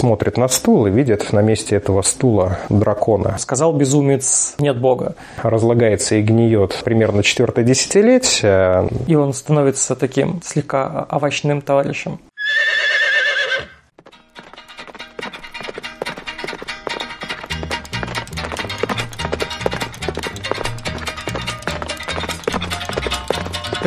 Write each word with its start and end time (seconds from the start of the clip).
смотрит 0.00 0.38
на 0.38 0.48
стул 0.48 0.86
и 0.86 0.90
видит 0.90 1.32
на 1.32 1.40
месте 1.40 1.76
этого 1.76 2.00
стула 2.00 2.58
дракона. 2.70 3.36
Сказал 3.38 3.74
безумец, 3.74 4.54
нет 4.58 4.80
бога. 4.80 5.14
Разлагается 5.42 6.14
и 6.14 6.22
гниет 6.22 6.80
примерно 6.84 7.22
четвертое 7.22 7.64
десятилетие. 7.64 8.88
И 9.06 9.14
он 9.14 9.34
становится 9.34 9.94
таким 9.94 10.40
слегка 10.42 11.06
овощным 11.10 11.60
товарищем. 11.60 12.18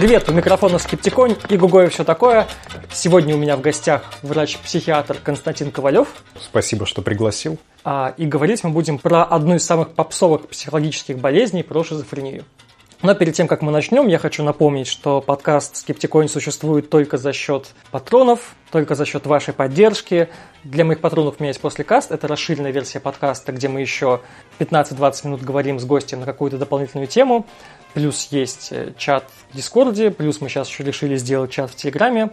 Привет, 0.04 0.28
у 0.28 0.34
микрофона 0.34 0.80
Скептиконь 0.80 1.38
и 1.48 1.56
Гугой 1.56 1.88
все 1.88 2.04
такое. 2.04 2.46
Сегодня 2.92 3.36
у 3.36 3.38
меня 3.38 3.56
в 3.56 3.62
гостях 3.62 4.04
врач-психиатр 4.22 5.16
Константин 5.24 5.72
Ковалев. 5.72 6.10
Спасибо, 6.38 6.86
что 6.86 7.02
пригласил. 7.02 7.58
А, 7.86 8.14
и 8.18 8.26
говорить 8.26 8.66
мы 8.66 8.72
будем 8.72 8.98
про 9.00 9.24
одну 9.24 9.56
из 9.56 9.66
самых 9.66 9.92
попсовых 9.92 10.50
психологических 10.50 11.20
болезней, 11.20 11.64
про 11.64 11.86
шизофрению. 11.86 12.44
Но 13.02 13.16
перед 13.16 13.34
тем, 13.34 13.48
как 13.48 13.62
мы 13.62 13.72
начнем, 13.72 14.08
я 14.08 14.18
хочу 14.18 14.44
напомнить, 14.44 14.88
что 14.88 15.22
подкаст 15.22 15.76
«Скептикоин» 15.76 16.28
существует 16.30 16.90
только 16.90 17.18
за 17.18 17.32
счет 17.32 17.72
патронов, 17.92 18.56
только 18.72 18.96
за 18.96 19.06
счет 19.06 19.26
вашей 19.26 19.54
поддержки. 19.54 20.30
Для 20.66 20.86
моих 20.86 21.00
патронов 21.00 21.36
у 21.38 21.44
меня 21.44 21.50
есть 21.50 21.60
послекаст, 21.60 22.12
это 22.12 22.28
расширенная 22.28 22.72
версия 22.72 23.02
подкаста, 23.02 23.52
где 23.52 23.68
мы 23.68 23.82
еще 23.82 24.22
15-20 24.60 25.28
минут 25.28 25.42
говорим 25.44 25.80
с 25.80 25.86
гостем 25.86 26.22
на 26.22 26.26
какую-то 26.26 26.58
дополнительную 26.58 27.08
тему. 27.08 27.46
Плюс 27.94 28.28
есть 28.32 28.70
э, 28.72 28.94
чат 28.98 29.30
в 29.52 29.56
Дискорде, 29.56 30.12
плюс 30.12 30.42
мы 30.42 30.50
сейчас 30.50 30.68
еще 30.68 30.84
решили 30.84 31.16
сделать 31.16 31.52
чат 31.52 31.70
в 31.72 31.76
Телеграме. 31.76 32.32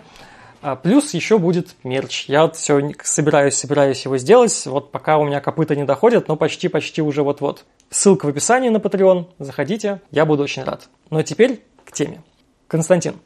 А 0.62 0.77
плюс 0.77 1.14
еще 1.14 1.38
будет 1.38 1.74
мерч. 1.84 2.27
Я 2.28 2.42
вот 2.42 2.56
все 2.56 2.92
собираюсь, 3.02 3.55
собираюсь 3.55 4.04
его 4.04 4.18
сделать. 4.18 4.66
Вот 4.66 4.92
пока 4.92 5.16
у 5.16 5.24
меня 5.24 5.41
копыта 5.41 5.74
не 5.74 5.84
доходят, 5.84 6.28
но 6.28 6.37
почти-почти 6.37 7.01
уже 7.01 7.23
вот-вот. 7.23 7.65
Ссылка 7.88 8.26
в 8.26 8.29
описании 8.29 8.68
на 8.68 8.76
Patreon. 8.76 9.26
Заходите, 9.38 10.02
я 10.10 10.26
буду 10.26 10.43
очень 10.43 10.62
рад. 10.65 10.88
А 11.10 11.23
теперь 11.23 11.63
к 11.85 11.92
теме. 11.92 12.23
Константин, 12.68 13.16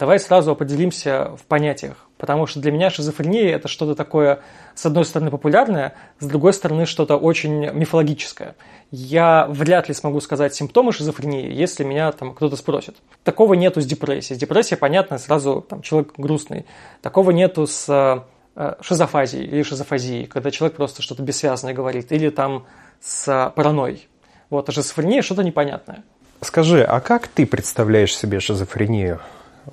давай 0.00 0.18
сразу 0.18 0.50
определимся 0.50 1.36
в 1.36 1.44
понятиях. 1.44 2.08
Потому 2.16 2.46
что 2.46 2.58
для 2.58 2.72
меня 2.72 2.90
шизофрения– 2.90 3.54
это 3.54 3.68
что-то 3.68 3.94
такое, 3.94 4.40
с 4.74 4.84
одной 4.86 5.04
стороны, 5.04 5.30
популярное, 5.30 5.94
с 6.18 6.26
другой 6.26 6.54
стороны, 6.54 6.86
что-то 6.86 7.16
очень 7.16 7.70
мифологическое. 7.70 8.56
Я 8.90 9.46
вряд 9.48 9.88
ли 9.88 9.94
смогу 9.94 10.20
сказать 10.20 10.54
симптомы 10.54 10.92
шизофрении, 10.92 11.52
если 11.52 11.84
меня 11.84 12.10
там 12.12 12.34
кто-то 12.34 12.56
спросит. 12.56 12.96
Такого 13.24 13.54
нету 13.54 13.82
с 13.82 13.86
депрессией. 13.86 14.36
С 14.36 14.40
депрессией, 14.40 14.78
понятно, 14.78 15.18
сразу 15.18 15.64
там, 15.68 15.82
человек 15.82 16.14
грустный. 16.16 16.64
Такого 17.02 17.30
нету 17.30 17.66
с 17.66 18.24
э, 18.56 18.74
шизофазией 18.80 19.46
или 19.46 19.62
шизофазией, 19.62 20.26
когда 20.26 20.50
человек 20.50 20.76
просто 20.76 21.02
что-то 21.02 21.22
бессвязное 21.22 21.74
говорит, 21.74 22.10
или 22.10 22.30
там 22.30 22.64
с 23.00 23.52
паранойей. 23.54 24.08
Вот, 24.48 24.68
а 24.68 24.72
шизофрения– 24.72 25.20
что-то 25.22 25.44
непонятное. 25.44 26.04
Скажи, 26.40 26.82
а 26.82 27.00
как 27.00 27.28
ты 27.28 27.44
представляешь 27.44 28.16
себе 28.16 28.40
шизофрению? 28.40 29.20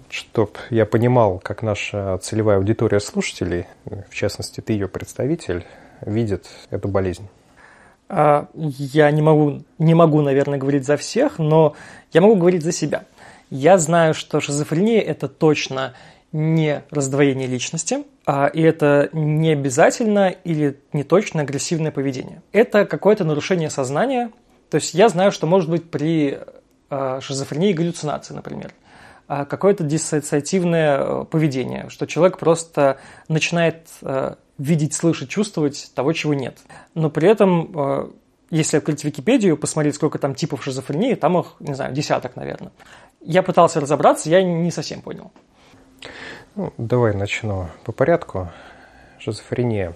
Чтобы 0.09 0.51
я 0.69 0.85
понимал, 0.85 1.39
как 1.39 1.63
наша 1.63 2.17
целевая 2.19 2.57
аудитория 2.57 2.99
слушателей, 2.99 3.65
в 3.85 4.13
частности, 4.13 4.61
ты 4.61 4.73
ее 4.73 4.87
представитель, 4.87 5.65
видит 6.01 6.47
эту 6.69 6.87
болезнь. 6.87 7.27
А, 8.09 8.47
я 8.53 9.11
не 9.11 9.21
могу, 9.21 9.63
не 9.79 9.93
могу, 9.93 10.21
наверное, 10.21 10.57
говорить 10.57 10.85
за 10.85 10.97
всех, 10.97 11.39
но 11.39 11.75
я 12.13 12.21
могу 12.21 12.35
говорить 12.35 12.63
за 12.63 12.71
себя. 12.71 13.03
Я 13.49 13.77
знаю, 13.77 14.13
что 14.13 14.39
шизофрения– 14.39 15.01
это 15.01 15.27
точно 15.27 15.93
не 16.31 16.83
раздвоение 16.91 17.47
личности, 17.47 18.05
а, 18.25 18.47
и 18.47 18.61
это 18.61 19.09
не 19.13 19.51
обязательно 19.51 20.29
или 20.29 20.79
не 20.93 21.03
точно 21.03 21.41
агрессивное 21.41 21.91
поведение. 21.91 22.41
Это 22.51 22.85
какое-то 22.85 23.23
нарушение 23.23 23.69
сознания. 23.69 24.31
То 24.69 24.75
есть 24.75 24.93
я 24.93 25.09
знаю, 25.09 25.31
что 25.31 25.47
может 25.47 25.69
быть 25.69 25.89
при 25.89 26.39
а, 26.89 27.19
шизофрении 27.21 27.73
галлюцинации, 27.73 28.33
например– 28.33 28.71
какое-то 29.27 29.83
диссоциативное 29.83 30.99
э, 30.99 31.25
поведение, 31.25 31.89
что 31.89 32.07
человек 32.07 32.37
просто 32.37 32.97
начинает 33.27 33.87
э, 34.01 34.35
видеть, 34.57 34.93
слышать, 34.93 35.29
чувствовать 35.29 35.91
того, 35.93 36.13
чего 36.13 36.33
нет. 36.33 36.57
Но 36.93 37.09
при 37.09 37.29
этом, 37.29 37.71
э, 37.75 38.09
если 38.49 38.77
открыть 38.77 39.03
Википедию, 39.03 39.57
посмотреть, 39.57 39.95
сколько 39.95 40.17
там 40.17 40.33
типов 40.33 40.63
шизофрении, 40.63 41.15
там 41.15 41.37
их, 41.37 41.55
не 41.59 41.73
знаю, 41.73 41.93
десяток, 41.93 42.35
наверное. 42.35 42.71
Я 43.21 43.43
пытался 43.43 43.81
разобраться, 43.81 44.29
я 44.29 44.41
не 44.41 44.71
совсем 44.71 45.01
понял. 45.01 45.31
Ну, 46.55 46.73
давай 46.77 47.13
начну 47.13 47.67
по 47.83 47.91
порядку. 47.91 48.49
Шизофрения. 49.19 49.95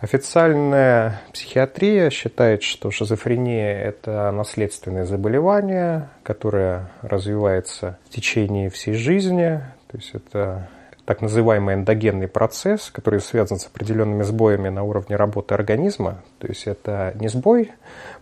Официальная 0.00 1.20
психиатрия 1.32 2.10
считает, 2.10 2.62
что 2.62 2.92
шизофрения– 2.92 3.82
это 3.82 4.30
наследственное 4.30 5.04
заболевание, 5.04 6.08
которое 6.22 6.88
развивается 7.02 7.98
в 8.06 8.10
течение 8.14 8.70
всей 8.70 8.94
жизни. 8.94 9.60
То 9.90 9.96
есть 9.96 10.10
это 10.14 10.68
так 11.04 11.20
называемый 11.20 11.74
эндогенный 11.74 12.28
процесс, 12.28 12.90
который 12.90 13.20
связан 13.20 13.58
с 13.58 13.66
определенными 13.66 14.22
сбоями 14.22 14.68
на 14.68 14.84
уровне 14.84 15.16
работы 15.16 15.54
организма. 15.54 16.22
То 16.38 16.46
есть 16.46 16.68
это 16.68 17.12
не 17.16 17.26
сбой 17.26 17.72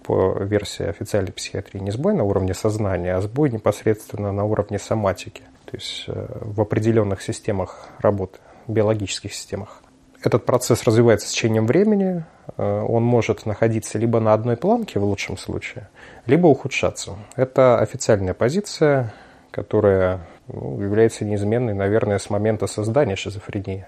по 0.02 0.38
версии 0.38 0.86
официальной 0.86 1.32
психиатрии, 1.32 1.80
не 1.80 1.90
сбой 1.90 2.14
на 2.14 2.24
уровне 2.24 2.54
сознания, 2.54 3.14
а 3.14 3.20
сбой 3.20 3.50
непосредственно 3.50 4.32
на 4.32 4.44
уровне 4.44 4.78
соматики, 4.78 5.42
то 5.66 5.76
есть 5.76 6.04
э, 6.06 6.26
в 6.40 6.58
определенных 6.58 7.20
системах 7.20 7.88
работы, 7.98 8.38
биологических 8.66 9.34
системах. 9.34 9.82
Этот 10.26 10.44
процесс 10.44 10.82
развивается 10.82 11.28
с 11.28 11.30
течением 11.30 11.68
времени, 11.68 12.24
э, 12.56 12.80
он 12.88 13.04
может 13.04 13.46
находиться 13.46 13.96
либо 13.96 14.18
на 14.18 14.32
одной 14.32 14.56
планке 14.56 14.98
в 14.98 15.04
лучшем 15.04 15.36
случае, 15.36 15.88
либо 16.26 16.48
ухудшаться. 16.48 17.12
Это 17.36 17.78
официальная 17.78 18.34
позиция, 18.34 19.14
которая 19.52 20.26
ну, 20.48 20.82
является 20.82 21.24
неизменной, 21.24 21.74
наверное, 21.74 22.18
с 22.18 22.28
момента 22.28 22.66
создания 22.66 23.14
шизофрении. 23.14 23.86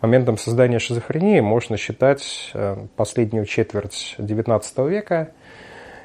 Моментом 0.00 0.38
создания 0.38 0.80
шизофрении 0.80 1.38
можно 1.38 1.76
считать 1.76 2.50
э, 2.52 2.76
последнюю 2.96 3.46
четверть 3.46 4.16
XIX 4.18 4.90
века, 4.90 5.30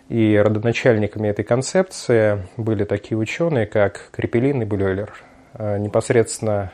и 0.10 0.38
родоначальниками 0.38 1.28
этой 1.30 1.44
концепции 1.44 2.46
были 2.56 2.84
такие 2.84 3.18
ученые, 3.18 3.66
как 3.66 4.12
Крепелин 4.12 4.62
и 4.62 4.66
Блюлер. 4.66 5.12
Э, 5.56 5.80
непосредственно 5.80 6.72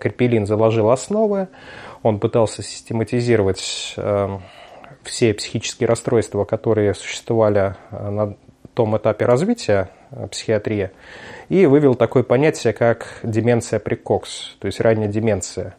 Крепелин 0.00 0.46
заложил 0.46 0.88
основы, 0.88 1.48
он 2.06 2.20
пытался 2.20 2.62
систематизировать 2.62 3.94
э, 3.96 4.38
все 5.02 5.34
психические 5.34 5.88
расстройства, 5.88 6.44
которые 6.44 6.94
существовали 6.94 7.74
э, 7.90 8.10
на 8.10 8.36
том 8.74 8.96
этапе 8.96 9.24
развития 9.24 9.90
э, 10.12 10.28
психиатрии, 10.28 10.90
и 11.48 11.66
вывел 11.66 11.96
такое 11.96 12.22
понятие, 12.22 12.72
как 12.74 13.18
деменция 13.24 13.80
прекокс, 13.80 14.56
то 14.60 14.66
есть 14.66 14.80
ранняя 14.80 15.08
деменция. 15.08 15.76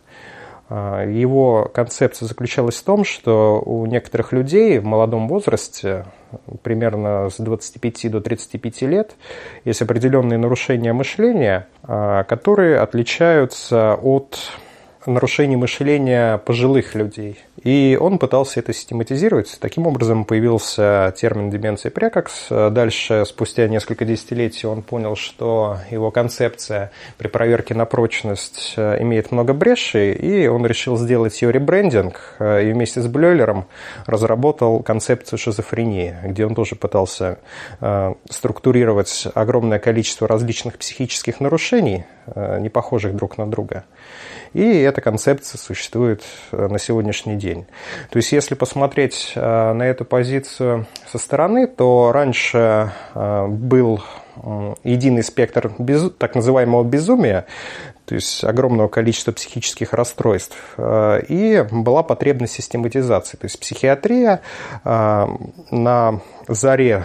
Его 0.69 1.71
концепция 1.73 2.27
заключалась 2.27 2.75
в 2.75 2.83
том, 2.83 3.05
что 3.05 3.61
у 3.65 3.85
некоторых 3.85 4.33
людей 4.33 4.79
в 4.79 4.83
молодом 4.83 5.29
возрасте, 5.29 6.03
примерно 6.61 7.29
с 7.29 7.37
25 7.37 8.11
до 8.11 8.19
35 8.19 8.81
лет, 8.81 9.15
есть 9.63 9.81
определенные 9.81 10.37
нарушения 10.37 10.91
мышления, 10.91 11.69
которые 11.83 12.79
отличаются 12.79 13.93
от 13.93 14.51
нарушений 15.07 15.55
мышления 15.55 16.37
пожилых 16.37 16.95
людей. 16.95 17.39
И 17.63 17.97
он 17.99 18.19
пытался 18.19 18.59
это 18.59 18.73
систематизировать. 18.73 19.57
Таким 19.59 19.87
образом 19.87 20.25
появился 20.25 21.13
термин 21.17 21.49
деменция 21.49 21.89
прекокс. 21.89 22.47
Дальше, 22.49 23.23
спустя 23.25 23.67
несколько 23.67 24.05
десятилетий, 24.05 24.67
он 24.67 24.83
понял, 24.83 25.15
что 25.15 25.77
его 25.89 26.11
концепция 26.11 26.91
при 27.17 27.27
проверке 27.27 27.73
на 27.73 27.85
прочность 27.85 28.73
э, 28.77 29.01
имеет 29.01 29.31
много 29.31 29.53
брешей, 29.53 30.13
и 30.13 30.47
он 30.47 30.65
решил 30.65 30.97
сделать 30.97 31.41
ее 31.41 31.51
ребрендинг, 31.51 32.35
э, 32.39 32.69
и 32.69 32.73
вместе 32.73 33.01
с 33.01 33.07
Блёйлером 33.07 33.65
разработал 34.05 34.81
концепцию 34.81 35.39
шизофрении, 35.39 36.15
где 36.23 36.45
он 36.45 36.55
тоже 36.55 36.75
пытался 36.75 37.39
э, 37.81 38.13
структурировать 38.29 39.27
огромное 39.33 39.79
количество 39.79 40.27
различных 40.27 40.77
психических 40.77 41.39
нарушений, 41.39 42.05
не 42.35 42.69
похожих 42.69 43.15
друг 43.15 43.37
на 43.37 43.49
друга. 43.49 43.85
И 44.53 44.63
эта 44.63 45.01
концепция 45.01 45.57
существует 45.57 46.23
э, 46.51 46.67
на 46.67 46.79
сегодняшний 46.79 47.35
день. 47.35 47.65
То 48.09 48.17
есть, 48.17 48.31
если 48.31 48.55
посмотреть 48.55 49.33
э, 49.35 49.73
на 49.73 49.83
эту 49.83 50.05
позицию 50.05 50.85
со 51.11 51.17
стороны, 51.17 51.67
то 51.67 52.11
раньше 52.11 52.91
э, 53.13 53.47
был 53.47 54.03
единый 54.83 55.23
спектр 55.23 55.71
без, 55.79 56.11
так 56.11 56.35
называемого 56.35 56.83
безумия, 56.83 57.47
то 58.05 58.13
есть 58.13 58.43
огромного 58.43 58.87
количества 58.87 59.31
психических 59.31 59.93
расстройств, 59.93 60.55
и 60.77 61.65
была 61.71 62.03
потребность 62.03 62.53
систематизации. 62.53 63.35
То 63.37 63.45
есть 63.45 63.59
психиатрия 63.59 64.41
на 64.83 66.21
заре 66.47 67.03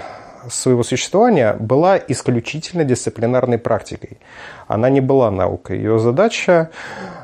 своего 0.49 0.83
существования 0.83 1.55
была 1.55 1.99
исключительно 1.99 2.85
дисциплинарной 2.85 3.59
практикой. 3.59 4.19
Она 4.67 4.91
не 4.91 5.01
была 5.01 5.31
наукой. 5.31 5.79
Ее 5.79 5.99
задача 5.99 6.71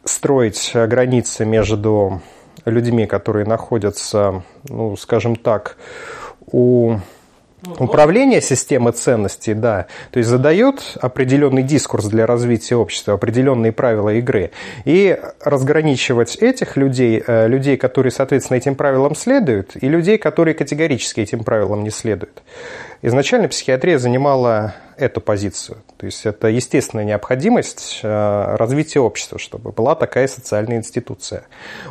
строить 0.05 0.73
границы 0.75 1.45
между 1.45 2.21
людьми, 2.65 3.07
которые 3.07 3.47
находятся, 3.47 4.43
ну, 4.69 4.97
скажем 4.97 5.37
так, 5.37 5.77
у 6.51 6.99
Управление 7.79 8.41
системы 8.41 8.93
ценностей, 8.93 9.53
да, 9.53 9.87
то 10.13 10.19
есть 10.19 10.31
задает 10.31 10.97
определенный 11.01 11.65
дискурс 11.65 12.07
для 12.07 12.25
развития 12.25 12.77
общества, 12.77 13.15
определенные 13.15 13.73
правила 13.73 14.11
игры. 14.11 14.53
И 14.85 15.19
разграничивать 15.43 16.37
этих 16.37 16.77
людей, 16.77 17.21
э, 17.27 17.49
людей, 17.49 17.77
которые, 17.77 18.13
соответственно, 18.13 18.59
этим 18.59 18.77
правилам 18.77 19.17
следуют, 19.17 19.73
и 19.75 19.89
людей, 19.89 20.19
которые 20.19 20.55
категорически 20.55 21.21
этим 21.21 21.43
правилам 21.43 21.83
не 21.83 21.91
следуют. 21.91 22.43
Изначально 23.03 23.49
психиатрия 23.49 23.99
занимала 23.99 24.75
эту 24.97 25.21
позицию. 25.21 25.79
То 25.97 26.07
есть 26.07 26.27
это 26.27 26.49
естественная 26.49 27.05
необходимость 27.05 28.01
э, 28.03 28.57
развития 28.57 28.99
общества, 28.99 29.39
чтобы 29.39 29.71
была 29.71 29.95
такая 29.95 30.27
социальная 30.27 30.79
институция. 30.79 31.45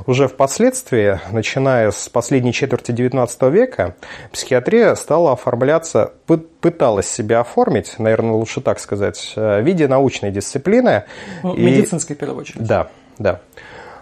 Уже 0.05 0.27
впоследствии, 0.27 1.19
начиная 1.31 1.91
с 1.91 2.09
последней 2.09 2.51
четверти 2.51 2.91
XIX 2.91 3.49
века, 3.49 3.95
психиатрия 4.33 4.93
стала 4.95 5.31
оформляться, 5.31 6.13
пыталась 6.59 7.07
себя 7.07 7.39
оформить, 7.39 7.97
наверное, 7.97 8.33
лучше 8.33 8.59
так 8.59 8.79
сказать, 8.79 9.33
э, 9.37 9.61
в 9.61 9.65
виде 9.65 9.87
научной 9.87 10.31
дисциплины. 10.31 11.05
Ну, 11.43 11.55
медицинской, 11.55 12.15
в 12.15 12.19
первую 12.19 12.41
очередь. 12.41 12.65
Да, 12.65 12.89
да. 13.17 13.39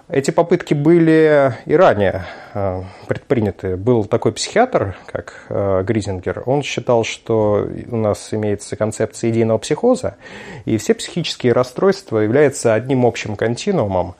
Эти 0.07 0.29
попытки 0.29 0.75
были 0.75 1.55
и 1.65 1.75
ранее 1.75 2.25
э, 2.53 2.83
предприняты. 3.07 3.75
Был 3.75 4.05
такой 4.05 4.33
психиатр, 4.33 4.95
как 5.07 5.45
э, 5.49 5.83
Гризингер. 5.83 6.43
Он 6.45 6.61
считал, 6.61 7.03
что 7.03 7.67
у 7.89 7.95
нас 7.95 8.31
имеется 8.31 8.75
концепция 8.75 9.31
идейного 9.31 9.57
психоза, 9.57 10.17
и 10.65 10.77
все 10.77 10.93
психические 10.93 11.53
расстройства 11.53 12.19
являются 12.19 12.75
одним 12.75 13.03
общим 13.03 13.35
континуумом, 13.35 14.13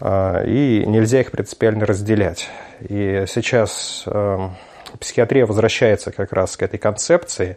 э, 0.00 0.44
и 0.46 0.84
нельзя 0.86 1.20
их 1.20 1.32
принципиально 1.32 1.84
разделять. 1.84 2.48
И 2.88 3.24
сейчас 3.26 4.06
психиатрия 4.98 5.46
возвращается 5.46 6.10
как 6.10 6.32
раз 6.32 6.56
к 6.56 6.62
этой 6.62 6.78
концепции, 6.78 7.56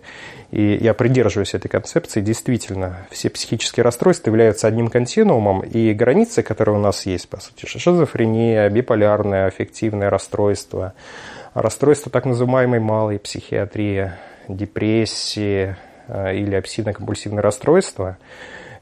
и 0.51 0.77
я 0.81 0.93
придерживаюсь 0.93 1.53
этой 1.53 1.69
концепции. 1.69 2.21
Действительно, 2.21 3.07
все 3.09 3.29
психические 3.29 3.83
расстройства 3.83 4.29
являются 4.29 4.67
одним 4.67 4.89
континуумом, 4.89 5.61
и 5.61 5.93
границы, 5.93 6.43
которые 6.43 6.75
у 6.77 6.79
нас 6.79 7.05
есть, 7.05 7.29
по 7.29 7.39
сути, 7.39 7.65
шизофрения, 7.65 8.69
биполярное 8.69 9.47
аффективное 9.47 10.09
расстройство, 10.09 10.93
расстройство 11.53 12.11
так 12.11 12.25
называемой 12.25 12.79
малой 12.79 13.19
психиатрии, 13.19 14.11
депрессии 14.47 15.75
э, 16.07 16.35
или 16.35 16.55
обсессивно-компульсивное 16.55 17.41
расстройство, 17.41 18.17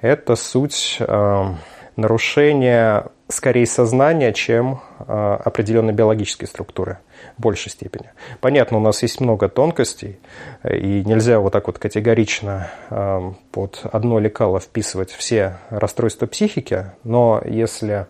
это 0.01 0.35
суть 0.35 0.97
э, 0.99 1.53
нарушения 1.95 3.05
скорее 3.27 3.65
сознания, 3.65 4.33
чем 4.33 4.81
э, 4.99 5.37
определенной 5.43 5.93
биологической 5.93 6.45
структуры 6.45 6.97
большей 7.39 7.71
степени. 7.71 8.11
Понятно, 8.41 8.77
у 8.77 8.81
нас 8.81 9.01
есть 9.01 9.19
много 9.19 9.49
тонкостей, 9.49 10.19
и 10.63 11.03
нельзя 11.05 11.39
вот 11.39 11.53
так 11.53 11.67
вот 11.67 11.79
категорично 11.79 12.71
э, 12.89 13.31
под 13.51 13.81
одно 13.83 14.19
лекало 14.19 14.59
вписывать 14.59 15.11
все 15.11 15.57
расстройства 15.69 16.25
психики, 16.27 16.91
но 17.03 17.41
если 17.45 18.07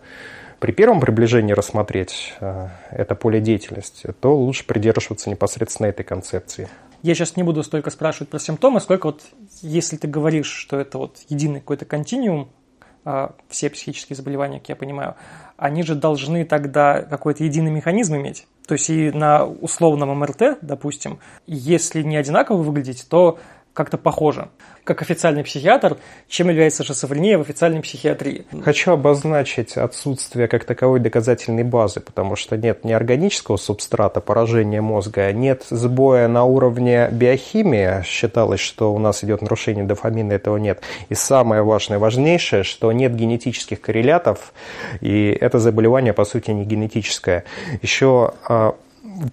при 0.58 0.72
первом 0.72 1.00
приближении 1.00 1.54
рассмотреть 1.54 2.34
э, 2.40 2.68
это 2.90 3.14
поле 3.14 3.40
деятельности, 3.40 4.12
то 4.20 4.36
лучше 4.36 4.66
придерживаться 4.66 5.30
непосредственно 5.30 5.86
этой 5.86 6.04
концепции. 6.04 6.68
Я 7.02 7.14
сейчас 7.14 7.36
не 7.36 7.42
буду 7.42 7.62
столько 7.62 7.88
спрашивать 7.90 8.28
про 8.28 8.38
симптомы, 8.38 8.80
сколько 8.80 9.06
вот, 9.06 9.22
если 9.62 9.96
ты 9.96 10.06
говоришь, 10.06 10.50
что 10.50 10.78
это 10.78 10.98
вот 10.98 11.16
единый 11.30 11.60
какой-то 11.60 11.86
континуум, 11.86 12.50
а, 13.02 13.34
все 13.48 13.70
психические 13.70 14.14
заболевания, 14.14 14.58
как 14.58 14.68
я 14.68 14.76
понимаю, 14.76 15.14
они 15.56 15.82
же 15.82 15.94
должны 15.94 16.44
тогда 16.44 17.00
какой-то 17.00 17.42
единый 17.42 17.70
механизм 17.70 18.16
иметь. 18.16 18.46
То 18.70 18.74
есть 18.74 18.88
и 18.88 19.10
на 19.10 19.44
условном 19.46 20.16
МРТ, 20.20 20.58
допустим, 20.62 21.18
если 21.48 22.02
не 22.02 22.16
одинаково 22.16 22.62
выглядеть, 22.62 23.04
то 23.10 23.40
как-то 23.74 23.98
похоже. 23.98 24.48
Как 24.84 25.02
официальный 25.02 25.44
психиатр, 25.44 25.98
чем 26.26 26.48
является 26.48 26.82
шизофрения 26.82 27.38
в 27.38 27.42
официальной 27.42 27.80
психиатрии? 27.80 28.46
Хочу 28.64 28.92
обозначить 28.92 29.76
отсутствие 29.76 30.48
как 30.48 30.64
таковой 30.64 31.00
доказательной 31.00 31.64
базы, 31.64 32.00
потому 32.00 32.34
что 32.34 32.56
нет 32.56 32.84
ни 32.84 32.92
органического 32.92 33.56
субстрата 33.56 34.20
поражения 34.20 34.80
мозга, 34.80 35.32
нет 35.32 35.64
сбоя 35.70 36.28
на 36.28 36.44
уровне 36.44 37.08
биохимии. 37.12 38.02
Считалось, 38.04 38.60
что 38.60 38.92
у 38.92 38.98
нас 38.98 39.22
идет 39.22 39.42
нарушение 39.42 39.84
дофамина, 39.84 40.32
этого 40.32 40.56
нет. 40.56 40.82
И 41.08 41.14
самое 41.14 41.62
важное, 41.62 41.98
важнейшее, 41.98 42.64
что 42.64 42.90
нет 42.92 43.14
генетических 43.14 43.80
коррелятов, 43.80 44.52
и 45.00 45.36
это 45.40 45.58
заболевание, 45.58 46.12
по 46.12 46.24
сути, 46.24 46.50
не 46.50 46.64
генетическое. 46.64 47.44
Еще 47.82 48.32
а, 48.48 48.74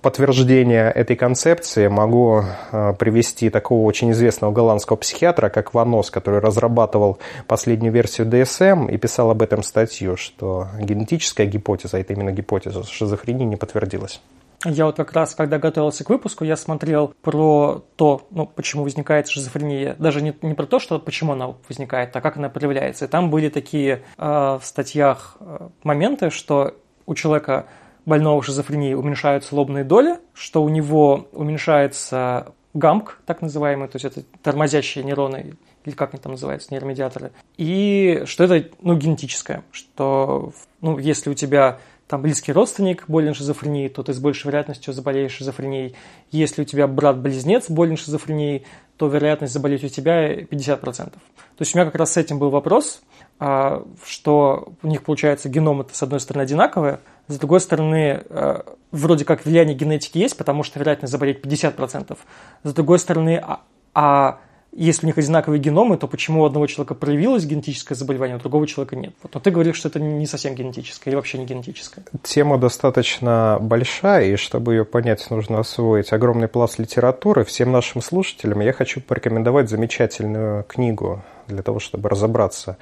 подтверждение 0.01 0.91
этой 0.91 1.15
концепции 1.15 1.87
могу 1.87 2.43
э, 2.71 2.93
привести 2.97 3.49
такого 3.49 3.85
очень 3.85 4.11
известного 4.11 4.51
голландского 4.51 4.97
психиатра, 4.97 5.49
как 5.49 5.73
Ванос, 5.73 6.11
который 6.11 6.39
разрабатывал 6.39 7.19
последнюю 7.47 7.93
версию 7.93 8.27
DSM 8.27 8.91
и 8.91 8.97
писал 8.97 9.31
об 9.31 9.41
этом 9.41 9.63
статью, 9.63 10.17
что 10.17 10.67
генетическая 10.79 11.45
гипотеза, 11.45 11.97
это 11.97 12.13
именно 12.13 12.31
гипотеза 12.31 12.83
шизофрении, 12.83 13.45
не 13.45 13.55
подтвердилась. 13.55 14.21
Я 14.65 14.87
вот 14.87 14.97
как 14.97 15.13
раз, 15.13 15.35
когда 15.35 15.59
готовился 15.59 16.03
к 16.03 16.09
выпуску, 16.09 16.43
я 16.43 16.57
смотрел 16.57 17.13
про 17.21 17.83
то, 17.95 18.25
ну, 18.31 18.47
почему 18.47 18.83
возникает 18.83 19.27
шизофрения. 19.27 19.95
Даже 19.99 20.21
не, 20.21 20.35
не 20.41 20.55
про 20.55 20.65
то, 20.65 20.79
что 20.79 20.97
почему 20.99 21.33
она 21.33 21.53
возникает, 21.69 22.15
а 22.15 22.21
как 22.21 22.37
она 22.37 22.49
проявляется. 22.49 23.05
И 23.05 23.07
там 23.07 23.29
были 23.29 23.49
такие 23.49 24.01
э, 24.17 24.23
в 24.59 24.61
статьях 24.63 25.37
э, 25.39 25.69
моменты, 25.83 26.31
что 26.31 26.73
у 27.05 27.13
человека 27.13 27.67
больного 28.07 28.41
шизофрении 28.41 28.93
уменьшаются 28.93 29.53
лобные 29.53 29.83
доли, 29.83 30.17
что 30.33 30.63
у 30.63 30.69
него 30.69 31.27
уменьшается 31.33 32.53
гамк, 32.73 33.19
так 33.25 33.41
называемый, 33.41 33.89
то 33.89 33.97
есть 33.97 34.05
это 34.05 34.25
тормозящие 34.41 35.03
нейроны, 35.03 35.57
или 35.83 35.93
как 35.93 36.13
они 36.13 36.21
там 36.21 36.31
называются, 36.31 36.69
нейромедиаторы, 36.71 37.31
и 37.57 38.23
что 38.25 38.45
это, 38.45 38.69
ну, 38.81 38.95
генетическое, 38.95 39.63
что, 39.71 40.53
ну, 40.79 40.97
если 40.97 41.29
у 41.29 41.33
тебя 41.33 41.79
там 42.07 42.21
близкий 42.21 42.53
родственник 42.53 43.03
болен 43.09 43.33
шизофренией, 43.33 43.89
то 43.89 44.03
ты 44.03 44.13
с 44.13 44.19
большей 44.19 44.47
вероятностью 44.47 44.93
заболеешь 44.93 45.33
шизофренией. 45.33 45.93
Если 46.31 46.61
у 46.61 46.65
тебя 46.65 46.87
брат-близнец 46.87 47.69
болен 47.69 47.97
шизофренией, 47.97 48.65
то 48.95 49.07
вероятность 49.07 49.53
заболеть 49.53 49.83
у 49.83 49.89
тебя 49.89 50.33
50%. 50.33 50.79
То 50.79 51.19
есть 51.59 51.75
у 51.75 51.77
меня 51.77 51.85
как 51.85 51.95
раз 51.95 52.13
с 52.13 52.17
этим 52.17 52.39
был 52.39 52.49
вопрос, 52.49 53.01
а, 53.39 53.85
что 54.05 54.69
у 54.81 54.87
них 54.87 55.03
получается 55.03 55.49
геном 55.49 55.81
это 55.81 55.93
с 55.93 56.01
одной 56.01 56.21
стороны 56.21 56.43
одинаковые, 56.43 56.99
с 57.27 57.37
другой 57.37 57.59
стороны, 57.59 58.23
э, 58.29 58.61
вроде 58.91 59.25
как 59.25 59.45
влияние 59.45 59.75
генетики 59.75 60.17
есть, 60.17 60.37
потому 60.37 60.63
что 60.63 60.79
вероятность 60.79 61.11
заболеть 61.11 61.41
50%. 61.41 62.17
С 62.63 62.73
другой 62.73 62.99
стороны, 62.99 63.41
а, 63.43 63.61
а 63.93 64.39
если 64.71 65.05
у 65.05 65.07
них 65.07 65.17
одинаковые 65.17 65.59
геномы, 65.59 65.97
то 65.97 66.07
почему 66.07 66.43
у 66.43 66.45
одного 66.45 66.67
человека 66.67 66.93
проявилось 66.93 67.45
генетическое 67.45 67.95
заболевание, 67.95 68.35
а 68.35 68.37
у 68.37 68.39
другого 68.39 68.65
человека 68.67 68.95
нет? 68.95 69.13
Вот, 69.23 69.33
но 69.33 69.39
ты 69.39 69.51
говоришь, 69.51 69.75
что 69.75 69.89
это 69.89 69.99
не 69.99 70.25
совсем 70.25 70.55
генетическое 70.55 71.09
или 71.09 71.15
вообще 71.15 71.37
не 71.37 71.45
генетическое. 71.45 72.05
Тема 72.23 72.57
достаточно 72.57 73.57
большая, 73.59 74.33
и 74.33 74.35
чтобы 74.35 74.75
ее 74.75 74.85
понять, 74.85 75.29
нужно 75.29 75.59
освоить 75.59 76.13
огромный 76.13 76.47
пласт 76.47 76.79
литературы. 76.79 77.43
Всем 77.43 77.71
нашим 77.71 78.01
слушателям 78.01 78.61
я 78.61 78.71
хочу 78.71 79.01
порекомендовать 79.01 79.69
замечательную 79.69 80.63
книгу 80.63 81.23
для 81.47 81.63
того, 81.63 81.79
чтобы 81.79 82.07
разобраться 82.07 82.77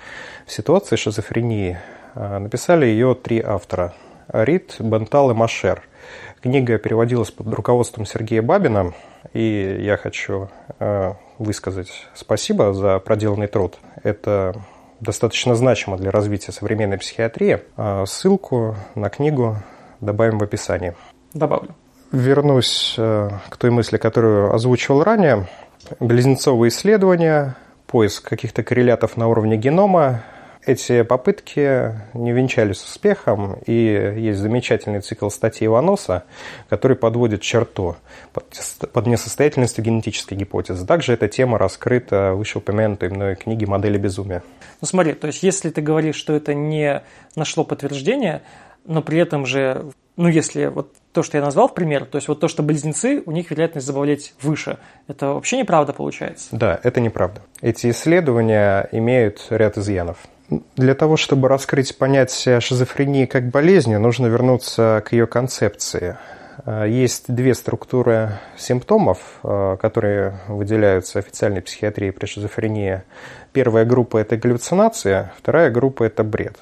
в 0.45 0.51
ситуации 0.51 0.97
шизофрении. 0.97 1.79
Э, 2.13 2.39
написали 2.39 2.85
ее 2.85 3.15
три 3.15 3.39
автора– 3.39 3.93
Рид, 4.31 4.75
Бентал 4.79 5.31
и 5.31 5.33
Машер. 5.33 5.83
Книга 6.41 6.77
переводилась 6.77 7.31
под 7.31 7.53
руководством 7.53 8.05
Сергея 8.05 8.41
Бабина, 8.41 8.93
и 9.33 9.77
я 9.81 9.97
хочу 9.97 10.49
э, 10.79 11.13
высказать 11.39 12.07
спасибо 12.13 12.73
за 12.73 12.99
проделанный 12.99 13.47
труд. 13.47 13.77
Это 14.03 14.55
достаточно 14.99 15.55
значимо 15.55 15.97
для 15.97 16.11
развития 16.11 16.51
современной 16.51 16.97
психиатрии. 16.97 17.61
А 17.77 18.05
ссылку 18.05 18.75
на 18.95 19.09
книгу 19.09 19.57
добавим 20.01 20.37
в 20.39 20.43
описании. 20.43 20.95
Добавлю. 21.33 21.69
Вернусь 22.11 22.95
э, 22.97 23.29
к 23.49 23.57
той 23.57 23.71
мысли, 23.71 23.97
которую 23.97 24.53
озвучивал 24.53 25.03
ранее. 25.03 25.47
Близнецовые 25.99 26.69
исследования, 26.69 27.55
поиск 27.87 28.27
каких-то 28.27 28.63
коррелятов 28.63 29.17
на 29.17 29.27
уровне 29.27 29.57
генома, 29.57 30.23
эти 30.65 31.03
попытки 31.03 31.93
не 32.13 32.31
венчались 32.31 32.83
успехом, 32.83 33.57
и 33.65 34.13
есть 34.17 34.39
замечательный 34.39 35.01
цикл 35.01 35.29
статей 35.29 35.67
Иваноса, 35.67 36.23
который 36.69 36.97
подводит 36.97 37.41
черту 37.41 37.95
под, 38.33 38.45
под 38.91 39.07
несостоятельностью 39.07 39.83
генетической 39.83 40.35
гипотезы. 40.35 40.85
Также 40.85 41.13
эта 41.13 41.27
тема 41.27 41.57
раскрыта 41.57 42.31
в 42.33 42.37
вышеупомянутой 42.37 43.09
мной 43.09 43.35
книге 43.35 43.67
«Модели 43.67 43.97
безумия». 43.97 44.43
Ну 44.81 44.87
смотри, 44.87 45.13
то 45.13 45.27
есть 45.27 45.43
если 45.43 45.69
ты 45.69 45.81
говоришь, 45.81 46.15
что 46.15 46.33
это 46.33 46.53
не 46.53 47.03
нашло 47.35 47.63
подтверждения, 47.63 48.41
но 48.85 49.01
при 49.01 49.19
этом 49.19 49.45
же, 49.45 49.85
ну 50.17 50.27
если 50.27 50.67
вот 50.67 50.93
то, 51.11 51.23
что 51.23 51.37
я 51.37 51.43
назвал 51.43 51.67
в 51.67 51.73
пример, 51.73 52.05
то 52.05 52.17
есть 52.17 52.27
вот 52.27 52.39
то, 52.39 52.47
что 52.47 52.61
близнецы, 52.61 53.23
у 53.25 53.31
них 53.31 53.51
вероятность 53.51 53.87
заболеть 53.87 54.33
выше, 54.41 54.77
это 55.07 55.27
вообще 55.27 55.57
неправда 55.57 55.93
получается? 55.93 56.49
Да, 56.51 56.79
это 56.83 56.99
неправда. 56.99 57.41
Эти 57.61 57.89
исследования 57.89 58.89
имеют 58.91 59.47
ряд 59.49 59.77
изъянов. 59.77 60.17
Для 60.49 60.93
того, 60.93 61.17
чтобы 61.17 61.47
раскрыть 61.47 61.97
понятие 61.97 62.59
шизофрении 62.59 63.25
как 63.25 63.49
болезни, 63.49 63.95
нужно 63.95 64.27
вернуться 64.27 65.01
к 65.05 65.11
ее 65.11 65.25
концепции. 65.25 66.17
Э, 66.65 66.85
есть 66.87 67.33
две 67.33 67.55
структуры 67.55 68.33
симптомов, 68.57 69.39
э, 69.43 69.77
которые 69.81 70.39
выделяются 70.47 71.19
официальной 71.19 71.61
психиатрией 71.61 72.11
при 72.11 72.27
шизофрении. 72.27 73.01
Первая 73.53 73.85
группа– 73.85 74.17
это 74.19 74.37
галлюцинация, 74.37 75.33
вторая 75.37 75.71
группа– 75.71 76.03
это 76.05 76.23
бред. 76.23 76.57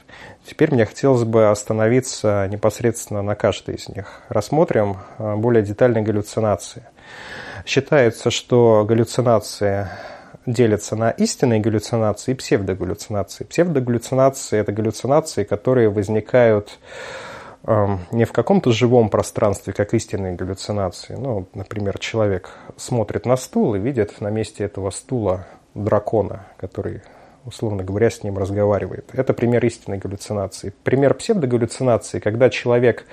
Теперь 0.46 0.74
мне 0.74 0.86
хотелось 0.86 1.24
бы 1.24 1.50
остановиться 1.50 2.48
непосредственно 2.52 3.22
на 3.22 3.36
каждой 3.36 3.76
из 3.76 3.90
них. 3.90 4.22
Рассмотрим 4.30 4.98
э, 5.18 5.36
более 5.36 5.64
детальные 5.64 6.04
галлюцинации. 6.04 6.84
Считается, 7.66 8.30
что 8.30 8.86
галлюцинации 8.88 9.88
делятся 10.46 10.96
на 10.96 11.12
истинные 11.12 11.60
галлюцинации 11.60 12.32
и 12.32 12.36
псевдогаллюцинации. 12.36 13.44
Псевдогаллюцинации– 13.44 14.60
это 14.60 14.72
галлюцинации, 14.72 15.44
которые 15.44 15.90
возникают 15.90 16.80
эм, 17.66 18.00
не 18.12 18.26
в 18.26 18.34
каком-то 18.34 18.72
живом 18.72 19.10
пространстве, 19.10 19.74
как 19.74 19.94
истинные 19.94 20.36
галлюцинации. 20.36 21.16
Ну, 21.16 21.48
например, 21.54 21.98
человек 22.00 22.52
смотрит 22.78 23.26
на 23.26 23.38
стул 23.38 23.76
и 23.76 23.80
видит 23.80 24.20
на 24.22 24.30
месте 24.30 24.64
этого 24.64 24.90
стула 24.90 25.48
дракона, 25.74 26.46
который 26.58 27.02
условно 27.46 27.84
говоря, 27.84 28.10
с 28.10 28.24
ним 28.24 28.38
разговаривает. 28.38 29.10
Это 29.14 29.34
пример 29.34 29.66
истинной 29.66 29.98
галлюцинации. 29.98 30.74
Пример 30.84 31.14
псевдогаллюцинации, 31.14 32.20
когда 32.20 32.50
человек 32.50 33.06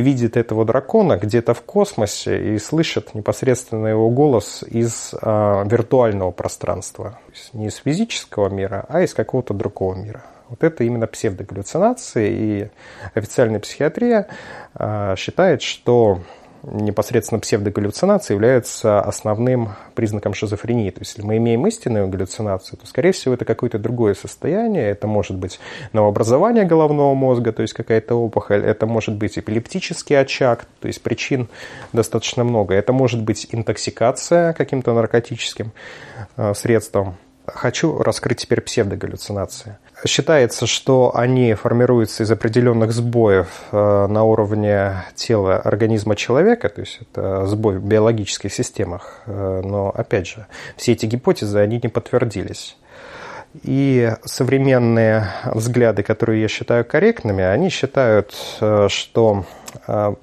видит 0.00 0.36
этого 0.36 0.64
дракона 0.64 1.16
где-то 1.16 1.54
в 1.54 1.62
космосе 1.62 2.54
и 2.54 2.58
слышит 2.58 3.14
непосредственно 3.14 3.88
его 3.88 4.10
голос 4.10 4.62
из 4.62 5.14
а, 5.20 5.64
виртуального 5.64 6.30
пространства. 6.30 7.18
То 7.26 7.32
есть 7.32 7.54
не 7.54 7.66
из 7.66 7.76
физического 7.76 8.48
мира, 8.48 8.84
а 8.88 9.02
из 9.02 9.14
какого-то 9.14 9.54
другого 9.54 9.94
мира. 9.94 10.24
Вот 10.48 10.62
это 10.62 10.84
именно 10.84 11.06
псевдогаллюцинации, 11.06 12.30
и 12.30 12.68
официальная 13.14 13.60
психиатрия 13.60 14.28
а, 14.74 15.16
считает, 15.16 15.62
что 15.62 16.20
непосредственно 16.66 17.40
псевдогаллюцинации 17.40 18.34
является 18.34 19.00
основным 19.00 19.70
признаком 19.94 20.34
шизофрении. 20.34 20.90
То 20.90 21.00
есть, 21.00 21.12
если 21.12 21.26
мы 21.26 21.36
имеем 21.36 21.66
истинную 21.66 22.08
галлюцинацию, 22.08 22.78
то, 22.78 22.86
скорее 22.86 23.12
всего, 23.12 23.34
это 23.34 23.44
какое-то 23.44 23.78
другое 23.78 24.14
состояние. 24.14 24.88
Это 24.90 25.06
может 25.06 25.36
быть 25.36 25.60
новообразование 25.92 26.64
головного 26.64 27.14
мозга, 27.14 27.52
то 27.52 27.62
есть 27.62 27.74
какая-то 27.74 28.16
опухоль. 28.16 28.64
Это 28.64 28.86
может 28.86 29.14
быть 29.14 29.38
эпилептический 29.38 30.18
очаг, 30.18 30.66
то 30.80 30.88
есть 30.88 31.02
причин 31.02 31.48
достаточно 31.92 32.42
много. 32.44 32.74
Это 32.74 32.92
может 32.92 33.22
быть 33.22 33.46
интоксикация 33.52 34.52
каким-то 34.52 34.92
наркотическим 34.92 35.72
э, 36.36 36.54
средством. 36.54 37.16
Хочу 37.46 38.02
раскрыть 38.02 38.38
теперь 38.38 38.60
псевдогаллюцинации. 38.60 39.78
Считается, 40.04 40.66
что 40.66 41.16
они 41.16 41.54
формируются 41.54 42.22
из 42.22 42.30
определенных 42.30 42.92
сбоев 42.92 43.48
э, 43.72 44.06
на 44.06 44.24
уровне 44.24 45.04
тела 45.14 45.56
организма 45.56 46.16
человека, 46.16 46.68
то 46.68 46.82
есть 46.82 46.98
это 47.00 47.46
сбой 47.46 47.78
в 47.78 47.84
биологических 47.84 48.52
системах. 48.52 49.22
Э, 49.24 49.62
но, 49.64 49.90
опять 49.90 50.26
же, 50.26 50.46
все 50.76 50.92
эти 50.92 51.06
гипотезы, 51.06 51.58
они 51.58 51.80
не 51.82 51.88
подтвердились. 51.88 52.76
И 53.62 54.12
современные 54.24 55.28
взгляды, 55.46 56.02
которые 56.02 56.42
я 56.42 56.48
считаю 56.48 56.84
корректными, 56.84 57.42
они 57.42 57.70
считают, 57.70 58.34
э, 58.60 58.88
что 58.90 59.46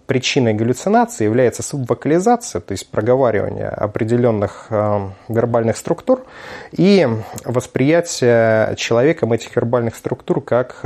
причиной 0.06 0.54
галлюцинации 0.54 1.26
является 1.26 1.64
субвокализация, 1.64 2.62
то 2.62 2.72
есть 2.72 2.90
проговаривание 2.90 3.70
определенных 3.70 4.68
э, 4.70 5.10
вербальных 5.28 5.78
структур 5.78 6.26
и 6.72 7.08
восприятие 7.46 8.76
человеком 8.76 9.34
этих 9.34 9.56
вербальных 9.56 9.96
структур 9.96 10.42
как 10.42 10.80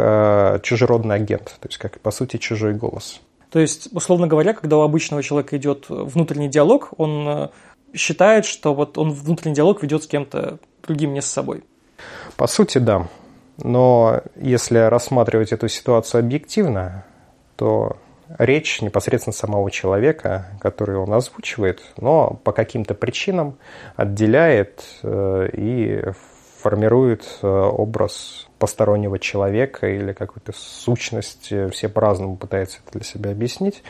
чужеродный 0.64 1.16
агент, 1.16 1.56
то 1.60 1.68
есть 1.68 1.78
как, 1.78 2.00
по 2.00 2.12
сути, 2.12 2.38
чужой 2.38 2.74
голос. 2.74 3.22
То 3.50 3.60
есть, 3.60 3.90
условно 3.94 4.28
говоря, 4.28 4.54
когда 4.54 4.78
у 4.78 4.82
обычного 4.82 5.24
человека 5.24 5.58
идет 5.58 5.86
внутренний 5.88 6.50
диалог, 6.50 6.90
он 6.98 7.50
считает, 7.94 8.46
что 8.46 8.74
вот 8.74 8.98
он 8.98 9.12
внутренний 9.12 9.56
диалог 9.56 9.82
ведет 9.82 10.04
с 10.04 10.08
кем-то 10.08 10.60
другим, 10.86 11.14
не 11.14 11.22
с 11.22 11.26
собой. 11.26 11.64
По 12.36 12.48
сути, 12.48 12.78
да. 12.78 13.08
Но 13.58 14.22
если 14.36 14.78
рассматривать 14.78 15.52
эту 15.52 15.68
ситуацию 15.68 16.20
объективно, 16.20 17.06
то 17.56 17.98
речь 18.38 18.82
непосредственно 18.82 19.34
самого 19.34 19.72
человека, 19.72 20.48
который 20.60 20.98
он 20.98 21.14
озвучивает, 21.14 21.82
но 21.98 22.40
по 22.44 22.52
каким-то 22.52 22.94
причинам 22.94 23.58
отделяет 23.96 24.84
э, 25.04 25.50
и 25.54 26.04
формирует 26.60 27.40
э, 27.42 27.48
образ 27.48 28.48
постороннего 28.60 29.20
человека 29.20 29.88
или 29.88 30.14
какой-то 30.14 30.52
сущности. 30.54 31.70
Все 31.70 31.90
по-разному 31.90 32.36
пытаются 32.36 32.80
это 32.84 33.00
для 33.00 33.04
себя 33.04 33.32
объяснить. 33.32 33.84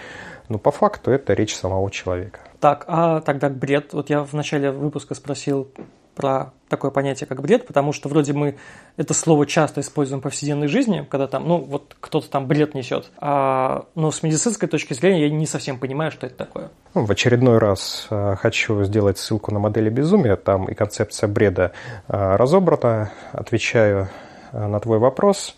Но 0.49 0.57
по 0.57 0.71
факту 0.71 1.11
это 1.11 1.33
речь 1.33 1.55
самого 1.55 1.89
человека. 1.89 2.39
Так, 2.59 2.85
а 2.87 3.21
тогда 3.21 3.49
бред. 3.49 3.93
Вот 3.93 4.09
я 4.09 4.23
в 4.23 4.33
начале 4.33 4.71
выпуска 4.71 5.15
спросил 5.15 5.69
про 6.17 6.51
такое 6.67 6.91
понятие, 6.91 7.27
как 7.27 7.41
бред, 7.41 7.65
потому 7.65 7.93
что 7.93 8.09
вроде 8.09 8.33
мы 8.33 8.57
это 8.97 9.13
слово 9.13 9.45
часто 9.45 9.81
используем 9.81 10.19
в 10.19 10.23
повседневной 10.23 10.67
жизни, 10.67 11.05
когда 11.09 11.27
там, 11.27 11.47
ну, 11.47 11.59
вот 11.59 11.95
кто-то 11.99 12.29
там 12.29 12.47
бред 12.47 12.73
несет. 12.73 13.09
А, 13.19 13.85
но 13.95 14.11
с 14.11 14.23
медицинской 14.23 14.67
точки 14.67 14.93
зрения 14.93 15.27
я 15.27 15.29
не 15.29 15.45
совсем 15.45 15.79
понимаю, 15.79 16.11
что 16.11 16.25
это 16.27 16.35
такое. 16.35 16.69
Ну, 16.93 17.05
в 17.05 17.11
очередной 17.11 17.59
раз 17.59 18.07
э, 18.09 18.35
хочу 18.37 18.83
сделать 18.83 19.17
ссылку 19.17 19.53
на 19.53 19.59
модели 19.59 19.89
безумия. 19.89 20.35
Там 20.35 20.65
и 20.65 20.73
концепция 20.73 21.27
бреда 21.29 21.71
э, 22.07 22.35
разобрана. 22.35 23.11
Отвечаю 23.31 24.09
э, 24.51 24.67
на 24.67 24.79
твой 24.79 24.99
вопрос. 24.99 25.55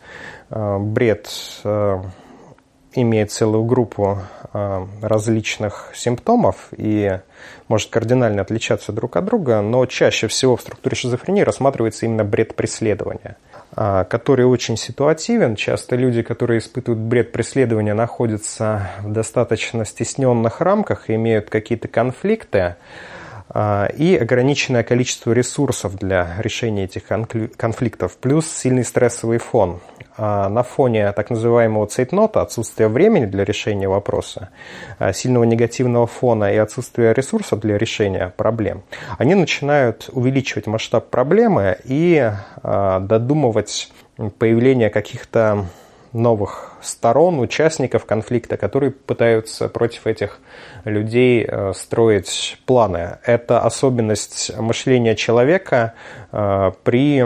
Бред 0.52 1.30
имеет 2.94 3.32
целую 3.32 3.64
группу 3.66 4.20
э, 4.54 4.86
различных 5.02 5.92
симптомов 5.94 6.70
и 6.76 7.20
может 7.68 7.90
кардинально 7.90 8.42
отличаться 8.42 8.92
друг 8.92 9.16
от 9.16 9.26
друга, 9.26 9.62
но 9.62 9.86
чаще 9.86 10.28
всего 10.28 10.56
в 10.56 10.62
структуре 10.62 10.96
шизофрении 10.96 11.44
рассматривается 11.44 12.06
именно 12.06 12.24
бред 12.24 12.56
преследования, 12.56 13.38
э, 13.76 14.06
который 14.10 14.46
очень 14.46 14.76
ситуативен. 14.76 15.56
Часто 15.56 15.96
люди, 15.96 16.24
которые 16.24 16.60
испытывают 16.60 17.00
бред 17.00 17.32
преследования, 17.32 17.94
находятся 17.94 18.90
в 19.02 19.12
достаточно 19.12 19.86
стесненных 19.86 20.62
рамках 20.62 21.10
имеют 21.10 21.50
какие-то 21.50 21.88
конфликты 21.88 22.76
э, 23.54 23.88
и 23.96 24.18
ограниченное 24.18 24.84
количество 24.84 25.32
ресурсов 25.32 25.96
для 25.96 26.36
решения 26.40 26.86
этих 26.86 27.04
конфликтов, 27.56 28.18
плюс 28.18 28.48
сильный 28.48 28.84
стрессовый 28.84 29.38
фон. 29.38 29.80
А, 30.22 30.50
на 30.50 30.64
фоне 30.64 31.14
так 31.14 31.30
называемого 31.30 31.88
цейтнота, 31.88 32.42
отсутствия 32.42 32.90
времени 32.90 33.26
для 33.26 33.46
решения 33.46 33.88
вопроса, 33.88 34.50
а, 34.98 35.14
сильного 35.14 35.46
негативного 35.46 36.08
фона 36.08 36.54
и 36.54 36.58
отсутствия 36.58 37.14
ресурсов 37.14 37.62
для 37.62 37.78
решения 37.78 38.34
проблем, 38.36 38.84
они 39.18 39.34
начинают 39.34 40.10
увеличивать 40.12 40.68
масштаб 40.68 41.10
проблемы 41.10 41.78
и 41.86 42.34
а, 42.62 43.00
додумывать 43.00 43.94
появление 44.40 44.90
каких-то 44.90 45.68
новых 46.12 46.74
сторон, 46.82 47.40
участников 47.40 48.04
конфликта, 48.04 48.58
которые 48.58 48.92
пытаются 48.92 49.70
против 49.70 50.06
этих 50.06 50.40
людей 50.84 51.48
строить 51.74 52.60
планы. 52.66 53.20
Это 53.24 53.62
особенность 53.62 54.52
мышления 54.58 55.16
человека 55.16 55.94
при 56.32 57.26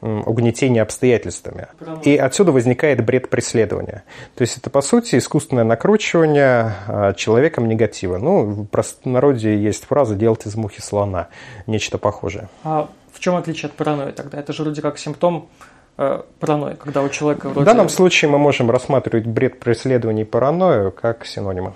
угнетение 0.00 0.82
обстоятельствами. 0.82 1.68
И 2.04 2.16
отсюда 2.16 2.52
возникает 2.52 3.04
бред 3.04 3.30
преследования. 3.30 4.04
То 4.34 4.42
есть 4.42 4.58
это, 4.58 4.70
по 4.70 4.80
сути, 4.80 5.16
искусственное 5.16 5.64
накручивание 5.64 6.74
а, 6.86 7.12
человеком 7.14 7.68
негатива. 7.68 8.18
Ну, 8.18 8.42
в 8.44 8.66
простонародье 8.66 9.62
есть 9.62 9.84
фраза 9.84 10.14
«делать 10.14 10.46
из 10.46 10.54
мухи 10.56 10.80
слона». 10.80 11.28
Нечто 11.66 11.98
похожее. 11.98 12.48
А 12.64 12.88
в 13.12 13.20
чем 13.20 13.36
отличие 13.36 13.68
от 13.68 13.74
паранойи 13.74 14.12
тогда? 14.12 14.38
Это 14.38 14.52
же 14.52 14.62
вроде 14.62 14.80
как 14.80 14.98
симптом 14.98 15.48
э, 15.96 16.22
паранойи, 16.38 16.76
когда 16.76 17.02
у 17.02 17.08
человека 17.08 17.48
вроде... 17.48 17.62
В 17.62 17.64
данном 17.64 17.88
случае 17.88 18.30
мы 18.30 18.38
можем 18.38 18.70
рассматривать 18.70 19.26
бред 19.26 19.58
преследования 19.58 20.22
и 20.22 20.24
паранойю 20.24 20.92
как 20.92 21.26
синонимы. 21.26 21.74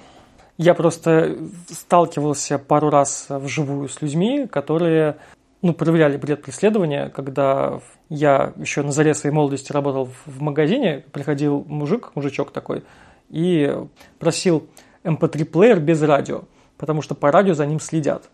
Я 0.58 0.74
просто 0.74 1.36
сталкивался 1.68 2.58
пару 2.58 2.90
раз 2.90 3.26
вживую 3.28 3.88
с 3.88 4.00
людьми, 4.00 4.46
которые 4.46 5.16
ну, 5.62 5.72
проверяли 5.72 6.16
бред 6.16 6.42
преследования, 6.42 7.08
когда 7.08 7.80
я 8.08 8.52
еще 8.56 8.82
на 8.82 8.90
заре 8.90 9.14
своей 9.14 9.34
молодости 9.34 9.72
работал 9.72 10.10
в 10.26 10.42
магазине, 10.42 11.04
приходил 11.12 11.64
мужик, 11.68 12.10
мужичок 12.16 12.50
такой, 12.50 12.82
и 13.30 13.72
просил 14.18 14.66
MP3-плеер 15.04 15.78
эм 15.78 15.84
без 15.84 16.02
радио, 16.02 16.42
потому 16.76 17.00
что 17.00 17.14
по 17.14 17.30
радио 17.30 17.54
за 17.54 17.64
ним 17.64 17.78
следят. 17.78 18.28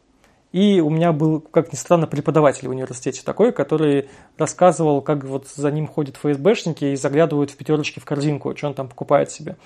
И 0.52 0.81
у 0.81 0.88
меня 0.88 1.12
был, 1.12 1.40
как 1.40 1.73
ни 1.73 1.76
странно, 1.76 2.07
преподаватель 2.07 2.69
в 2.69 2.71
университете 2.71 3.23
такой, 3.23 3.52
который 3.52 4.09
рассказывал, 4.38 5.02
как 5.02 5.25
вот 5.25 5.47
за 5.47 5.71
ним 5.71 5.87
ходят 5.87 6.17
ФСБшники 6.17 6.87
и 6.87 6.97
заглядывают 6.97 7.50
в 7.50 7.57
пятерочки 7.57 8.00
в 8.00 8.07
корзинку, 8.07 8.57
что 8.57 8.69
он 8.69 8.75
там 8.75 8.88
покупает 8.88 9.31
себе. 9.31 9.57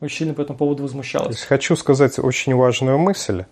Очень 0.00 0.16
сильно 0.16 0.34
по 0.34 0.40
этому 0.40 0.56
поводу 0.56 0.82
возмущалась. 0.82 1.42
Хочу 1.42 1.76
сказать 1.76 2.18
очень 2.18 2.54
важную 2.54 2.98
мысль, 2.98 3.44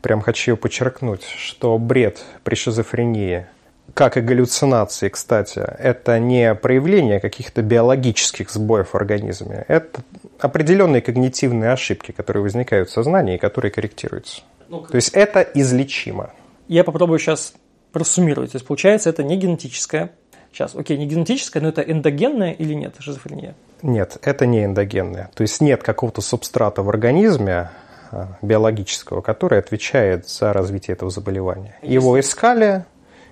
прям 0.00 0.20
хочу 0.20 0.52
ее 0.52 0.56
подчеркнуть, 0.56 1.24
что 1.24 1.76
бред 1.76 2.24
при 2.44 2.54
шизофрении 2.54 3.46
как 3.94 4.16
и 4.16 4.20
галлюцинации, 4.20 5.08
кстати, 5.08 5.58
это 5.58 6.18
не 6.20 6.54
проявление 6.54 7.20
каких-то 7.20 7.62
биологических 7.62 8.50
сбоев 8.50 8.90
в 8.90 8.94
организме. 8.94 9.64
Это 9.66 10.02
определенные 10.38 11.02
когнитивные 11.02 11.72
ошибки, 11.72 12.12
которые 12.12 12.42
возникают 12.42 12.90
в 12.90 12.92
сознании 12.92 13.36
и 13.36 13.38
которые 13.38 13.72
корректируются. 13.72 14.42
Ну, 14.68 14.80
То 14.82 14.96
есть 14.96 15.10
это 15.10 15.40
излечимо. 15.40 16.30
Я 16.68 16.84
попробую 16.84 17.18
сейчас 17.18 17.54
просуммировать. 17.92 18.52
То 18.52 18.56
есть 18.56 18.66
получается, 18.66 19.10
это 19.10 19.22
не 19.22 19.36
генетическое. 19.36 20.12
Сейчас, 20.52 20.74
окей, 20.74 20.96
не 20.96 21.06
генетическое, 21.06 21.60
но 21.60 21.68
это 21.68 21.82
эндогенное 21.82 22.52
или 22.52 22.74
нет 22.74 22.94
шизофрения? 22.98 23.54
Нет, 23.82 24.18
это 24.22 24.46
не 24.46 24.64
эндогенное. 24.64 25.30
То 25.34 25.42
есть 25.42 25.60
нет 25.60 25.82
какого-то 25.82 26.20
субстрата 26.20 26.82
в 26.82 26.88
организме, 26.88 27.70
а, 28.10 28.38
биологического, 28.40 29.20
который 29.20 29.58
отвечает 29.58 30.28
за 30.28 30.52
развитие 30.52 30.94
этого 30.94 31.10
заболевания. 31.10 31.76
Его 31.82 32.18
искали, 32.18 32.84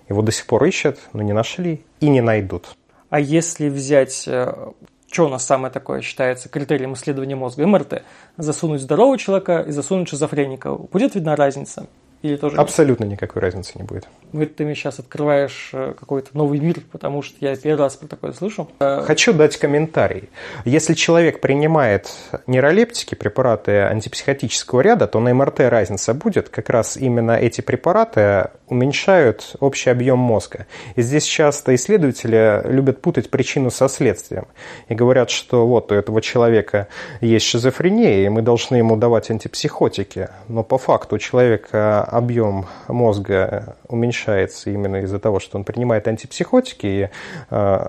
его 0.09 0.23
до 0.23 0.33
сих 0.33 0.47
пор 0.47 0.65
ищут, 0.65 0.99
но 1.13 1.23
не 1.23 1.33
нашли 1.33 1.85
и 2.01 2.09
не 2.09 2.21
найдут. 2.21 2.77
А 3.09 3.19
если 3.19 3.69
взять, 3.69 4.25
э, 4.27 4.73
что 5.11 5.27
у 5.27 5.29
нас 5.29 5.45
самое 5.45 5.73
такое 5.73 6.01
считается 6.01 6.49
критерием 6.49 6.95
исследования 6.95 7.37
мозга, 7.37 7.67
МРТ, 7.67 8.03
засунуть 8.37 8.81
здорового 8.81 9.19
человека 9.19 9.65
и 9.67 9.71
засунуть 9.71 10.09
шизофреника, 10.09 10.75
будет 10.75 11.15
видна 11.15 11.37
разница? 11.37 11.87
Или 12.23 12.37
тоже 12.37 12.57
Абсолютно 12.57 13.05
нет? 13.05 13.13
никакой 13.13 13.43
разницы 13.43 13.73
не 13.77 13.85
будет. 13.85 14.09
Ну, 14.33 14.45
ты 14.47 14.65
мне 14.65 14.75
сейчас 14.75 14.99
открываешь 14.99 15.71
э, 15.73 15.95
какой-то 15.99 16.31
новый 16.33 16.59
мир, 16.59 16.81
потому 16.91 17.23
что 17.23 17.37
я 17.41 17.55
первый 17.55 17.79
раз 17.79 17.97
про 17.97 18.09
такое 18.09 18.33
слышу. 18.33 18.69
Э, 18.81 19.03
Хочу 19.03 19.33
дать 19.33 19.57
комментарий. 19.59 20.31
Если 20.65 20.95
человек 20.95 21.41
принимает 21.41 22.11
нейролептики, 22.47 23.15
препараты 23.15 23.83
антипсихотического 23.83 24.81
ряда, 24.81 25.07
то 25.07 25.21
на 25.21 25.33
МРТ 25.35 25.61
разница 25.61 26.15
будет. 26.15 26.49
Как 26.49 26.71
раз 26.71 26.97
именно 26.97 27.33
эти 27.33 27.61
препараты 27.61 28.51
уменьшают 28.69 29.57
общий 29.61 29.91
объем 29.91 30.19
мозга. 30.19 30.67
И 30.97 31.03
здесь 31.03 31.25
часто 31.25 31.75
исследователи 31.75 32.63
любят 32.65 33.01
путать 33.01 33.31
причину 33.31 33.71
со 33.71 33.89
следствием. 33.89 34.47
И 34.89 34.95
говорят, 34.95 35.31
что 35.31 35.67
вот 35.67 35.93
у 35.93 35.95
этого 35.95 36.21
человека 36.21 36.89
есть 37.21 37.47
шизофрения, 37.47 38.27
и 38.27 38.29
мы 38.29 38.43
должны 38.43 38.77
ему 38.77 38.97
давать 38.97 39.31
антипсихотики. 39.31 40.29
Но 40.49 40.63
по 40.63 40.79
факту 40.79 41.17
у 41.17 41.19
человека 41.19 42.03
объем 42.03 42.67
мозга 42.89 43.77
уменьшается 43.89 44.71
именно 44.71 44.97
из-за 44.97 45.19
того, 45.19 45.41
что 45.41 45.59
он 45.59 45.65
принимает 45.65 46.09
антипсихотики. 46.09 46.87
И 46.87 47.09
э, 47.51 47.87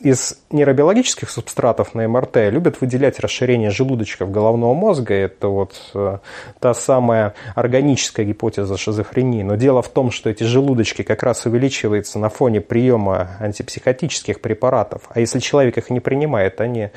из 0.00 0.38
нейробиологических 0.50 1.28
субстратов 1.30 1.94
на 1.94 2.08
МРТ 2.08 2.36
любят 2.50 2.80
выделять 2.80 3.20
расширение 3.20 3.70
желудочков 3.70 4.30
головного 4.30 4.74
мозга. 4.74 5.14
Это 5.14 5.48
вот 5.48 5.74
э, 5.94 6.18
та 6.58 6.74
самая 6.74 7.34
органическая 7.54 8.24
гипотеза 8.24 8.76
шизофрении. 8.76 9.42
Но 9.42 9.56
дело 9.56 9.82
в 9.82 9.88
том, 9.88 10.10
что 10.10 10.30
эти 10.30 10.44
желудочки 10.44 11.02
как 11.02 11.22
раз 11.22 11.46
увеличиваются 11.46 12.18
на 12.18 12.28
фоне 12.28 12.60
приема 12.60 13.36
антипсихотических 13.40 14.40
препаратов. 14.40 15.02
А 15.10 15.20
если 15.20 15.38
человек 15.38 15.76
их 15.76 15.90
не 15.90 16.00
принимает, 16.00 16.60
они 16.60 16.90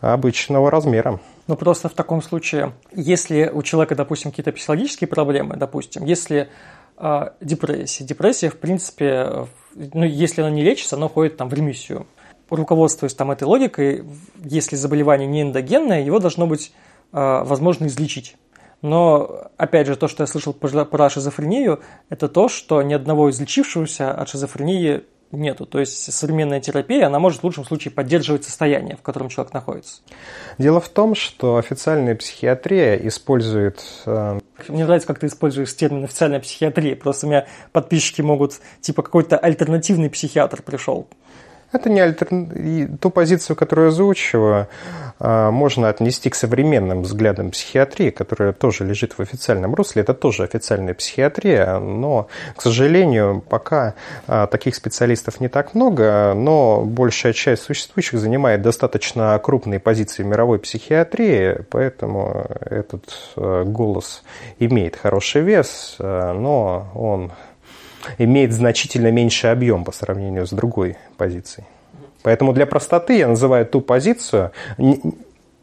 обычного 0.00 0.70
размера. 0.70 1.20
Ну, 1.46 1.56
просто 1.56 1.88
в 1.88 1.92
таком 1.92 2.22
случае, 2.22 2.72
если 2.92 3.50
у 3.52 3.62
человека, 3.62 3.94
допустим, 3.94 4.30
какие-то 4.30 4.52
психологические 4.52 5.08
проблемы, 5.08 5.56
допустим, 5.56 6.04
если 6.04 6.48
э, 6.96 7.28
депрессия, 7.40 8.04
депрессия, 8.04 8.50
в 8.50 8.56
принципе, 8.56 9.46
ну, 9.74 10.04
если 10.04 10.42
она 10.42 10.50
не 10.50 10.62
лечится, 10.62 10.96
она 10.96 11.06
уходит 11.06 11.36
там 11.36 11.48
в 11.48 11.54
ремиссию. 11.54 12.06
Руководствуясь 12.50 13.14
там 13.14 13.30
этой 13.30 13.44
логикой, 13.44 14.04
если 14.44 14.76
заболевание 14.76 15.26
не 15.26 15.42
эндогенное, 15.42 16.02
его 16.02 16.18
должно 16.18 16.46
быть 16.46 16.72
э, 17.12 17.42
возможно 17.44 17.86
излечить. 17.86 18.36
Но, 18.82 19.50
опять 19.56 19.86
же, 19.86 19.96
то, 19.96 20.08
что 20.08 20.22
я 20.22 20.26
слышал 20.26 20.52
про 20.52 21.10
шизофрению, 21.10 21.80
это 22.08 22.28
то, 22.28 22.48
что 22.48 22.82
ни 22.82 22.94
одного 22.94 23.30
излечившегося 23.30 24.12
от 24.12 24.28
шизофрении 24.28 25.02
нету. 25.32 25.66
То 25.66 25.78
есть 25.78 26.12
современная 26.12 26.60
терапия, 26.60 27.06
она 27.06 27.18
может 27.18 27.40
в 27.40 27.44
лучшем 27.44 27.64
случае 27.64 27.92
поддерживать 27.92 28.44
состояние, 28.44 28.96
в 28.96 29.02
котором 29.02 29.28
человек 29.28 29.52
находится. 29.52 30.00
Дело 30.58 30.80
в 30.80 30.88
том, 30.88 31.14
что 31.14 31.56
официальная 31.56 32.14
психиатрия 32.14 32.96
использует... 32.96 33.84
Э... 34.06 34.40
Мне 34.68 34.84
нравится, 34.84 35.06
как 35.06 35.20
ты 35.20 35.26
используешь 35.26 35.74
термин 35.74 36.04
официальная 36.04 36.40
психиатрия. 36.40 36.96
Просто 36.96 37.26
у 37.26 37.30
меня 37.30 37.46
подписчики 37.72 38.22
могут, 38.22 38.60
типа, 38.80 39.02
какой-то 39.02 39.38
альтернативный 39.38 40.10
психиатр 40.10 40.62
пришел. 40.62 41.06
Это 41.72 41.88
не 41.88 42.00
альтер... 42.00 42.28
ту 43.00 43.10
позицию, 43.10 43.56
которую 43.56 43.86
я 43.86 43.92
озвучиваю, 43.92 44.68
а, 45.20 45.50
можно 45.50 45.88
отнести 45.88 46.30
к 46.30 46.34
современным 46.34 47.02
взглядам 47.02 47.50
психиатрии, 47.50 48.10
которая 48.10 48.52
тоже 48.52 48.84
лежит 48.84 49.12
в 49.12 49.20
официальном 49.20 49.74
русле. 49.74 50.02
Это 50.02 50.14
тоже 50.14 50.44
официальная 50.44 50.94
психиатрия, 50.94 51.78
но, 51.78 52.28
к 52.56 52.62
сожалению, 52.62 53.42
пока 53.46 53.94
а, 54.26 54.46
таких 54.46 54.74
специалистов 54.74 55.40
не 55.40 55.48
так 55.48 55.74
много, 55.74 56.32
но 56.34 56.82
большая 56.84 57.34
часть 57.34 57.62
существующих 57.64 58.18
занимает 58.18 58.62
достаточно 58.62 59.38
крупные 59.42 59.78
позиции 59.78 60.22
в 60.22 60.26
мировой 60.26 60.58
психиатрии, 60.58 61.64
поэтому 61.70 62.46
этот 62.60 63.04
а, 63.36 63.64
голос 63.64 64.22
имеет 64.58 64.96
хороший 64.96 65.42
вес, 65.42 65.96
но 65.98 66.90
он 66.94 67.30
имеет 68.18 68.52
значительно 68.52 69.10
меньший 69.10 69.52
объем 69.52 69.84
по 69.84 69.92
сравнению 69.92 70.46
с 70.46 70.50
другой 70.50 70.96
позицией. 71.16 71.66
Поэтому 72.22 72.52
для 72.52 72.66
простоты 72.66 73.18
я 73.18 73.28
называю 73.28 73.66
ту 73.66 73.80
позицию, 73.80 74.52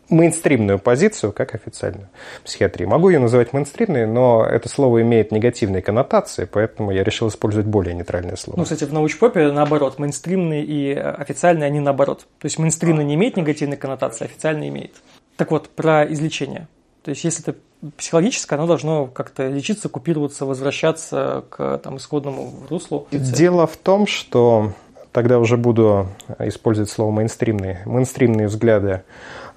мейнстримную 0.10 0.80
позицию, 0.80 1.34
как 1.34 1.54
официальную 1.54 2.10
психиатрии. 2.43 2.86
Могу 2.86 3.10
ее 3.10 3.19
называть 3.19 3.54
мейнстримной, 3.54 4.06
но 4.06 4.45
это 4.45 4.69
слово 4.69 5.02
имеет 5.02 5.32
негативные 5.32 5.82
коннотации, 5.82 6.45
поэтому 6.45 6.91
я 6.91 7.04
решил 7.04 7.28
использовать 7.28 7.67
более 7.67 7.93
нейтральное 7.93 8.36
слово. 8.36 8.58
Ну, 8.58 8.63
кстати, 8.63 8.86
в 8.86 8.93
научпопе 8.93 9.52
наоборот, 9.52 10.00
мейнстримные 10.00 10.63
и 10.63 10.93
официальные, 10.93 11.67
они 11.67 11.80
наоборот. 11.80 12.21
То 12.39 12.45
есть 12.45 12.58
мейнстримный 12.58 13.04
не 13.04 13.15
имеет 13.15 13.38
негативной 13.38 13.78
коннотации, 13.78 14.26
официальный 14.26 14.69
имеет. 14.69 14.95
Так 15.36 15.52
вот, 15.52 15.69
про 15.69 16.06
излечение. 16.06 16.67
То 17.04 17.10
есть, 17.10 17.24
если 17.24 17.44
это 17.44 17.58
психологическое, 17.96 18.56
оно 18.56 18.68
должно 18.68 19.06
как-то 19.08 19.48
лечиться, 19.48 19.90
купироваться, 19.90 20.46
возвращаться 20.46 21.44
к 21.50 21.78
там, 21.80 21.98
исходному 21.98 22.54
руслу. 22.70 23.08
Дело 23.12 23.68
в 23.68 23.78
том, 23.78 24.08
что 24.08 24.74
тогда 25.12 25.40
уже 25.40 25.58
буду 25.58 26.08
использовать 26.40 26.90
слово 26.90 27.12
мейнстримные, 27.12 27.82
мейнстримные 27.86 28.48
взгляды 28.48 29.04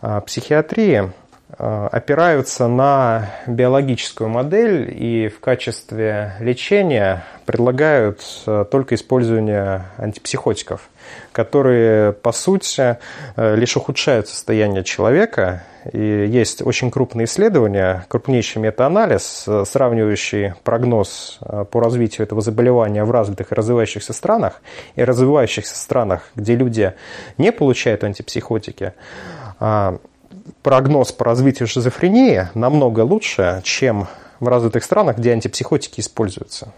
а, 0.01 0.21
психиатрии 0.21 1.13
опираются 1.59 2.69
на 2.69 3.31
биологическую 3.47 4.29
модель 4.29 4.93
и 4.95 5.29
в 5.29 5.41
качестве 5.41 6.35
лечения 6.41 7.25
предлагают 7.47 8.21
а, 8.47 8.65
только 8.65 8.95
использование 8.95 9.87
антипсихотиков, 9.97 10.89
которые, 11.33 12.13
по 12.13 12.33
сути, 12.33 12.99
лишь 13.37 13.77
ухудшают 13.77 14.29
состояние 14.29 14.85
человека 14.85 15.65
и 15.93 16.27
есть 16.29 16.63
очень 16.63 16.91
крупные 16.91 17.25
исследования, 17.25 18.05
крупнейший 18.09 18.61
метаанализ, 18.61 19.45
э, 19.47 19.65
сравнивающий 19.67 20.55
прогноз 20.63 21.39
э, 21.41 21.65
по 21.71 21.81
развитию 21.81 22.27
этого 22.27 22.43
заболевания 22.43 23.05
в 23.05 23.11
развитых 23.11 23.53
и 23.53 23.55
развивающихся 23.55 24.13
странах 24.13 24.61
и 24.95 25.03
развивающихся 25.03 25.75
странах, 25.75 26.31
где 26.35 26.55
люди 26.55 26.93
не 27.39 27.53
получают 27.53 28.05
антипсихотики. 28.05 28.93
Прогноз 30.63 31.13
по 31.13 31.25
развитию 31.25 31.69
шизофрении 31.69 32.49
намного 32.55 33.01
лучше, 33.01 33.61
чем 33.65 34.07
в 34.41 34.49
развитых 34.49 34.85
странах, 34.85 35.19
где 35.19 35.33
антипсихотики 35.33 36.01
используются. 36.01 36.73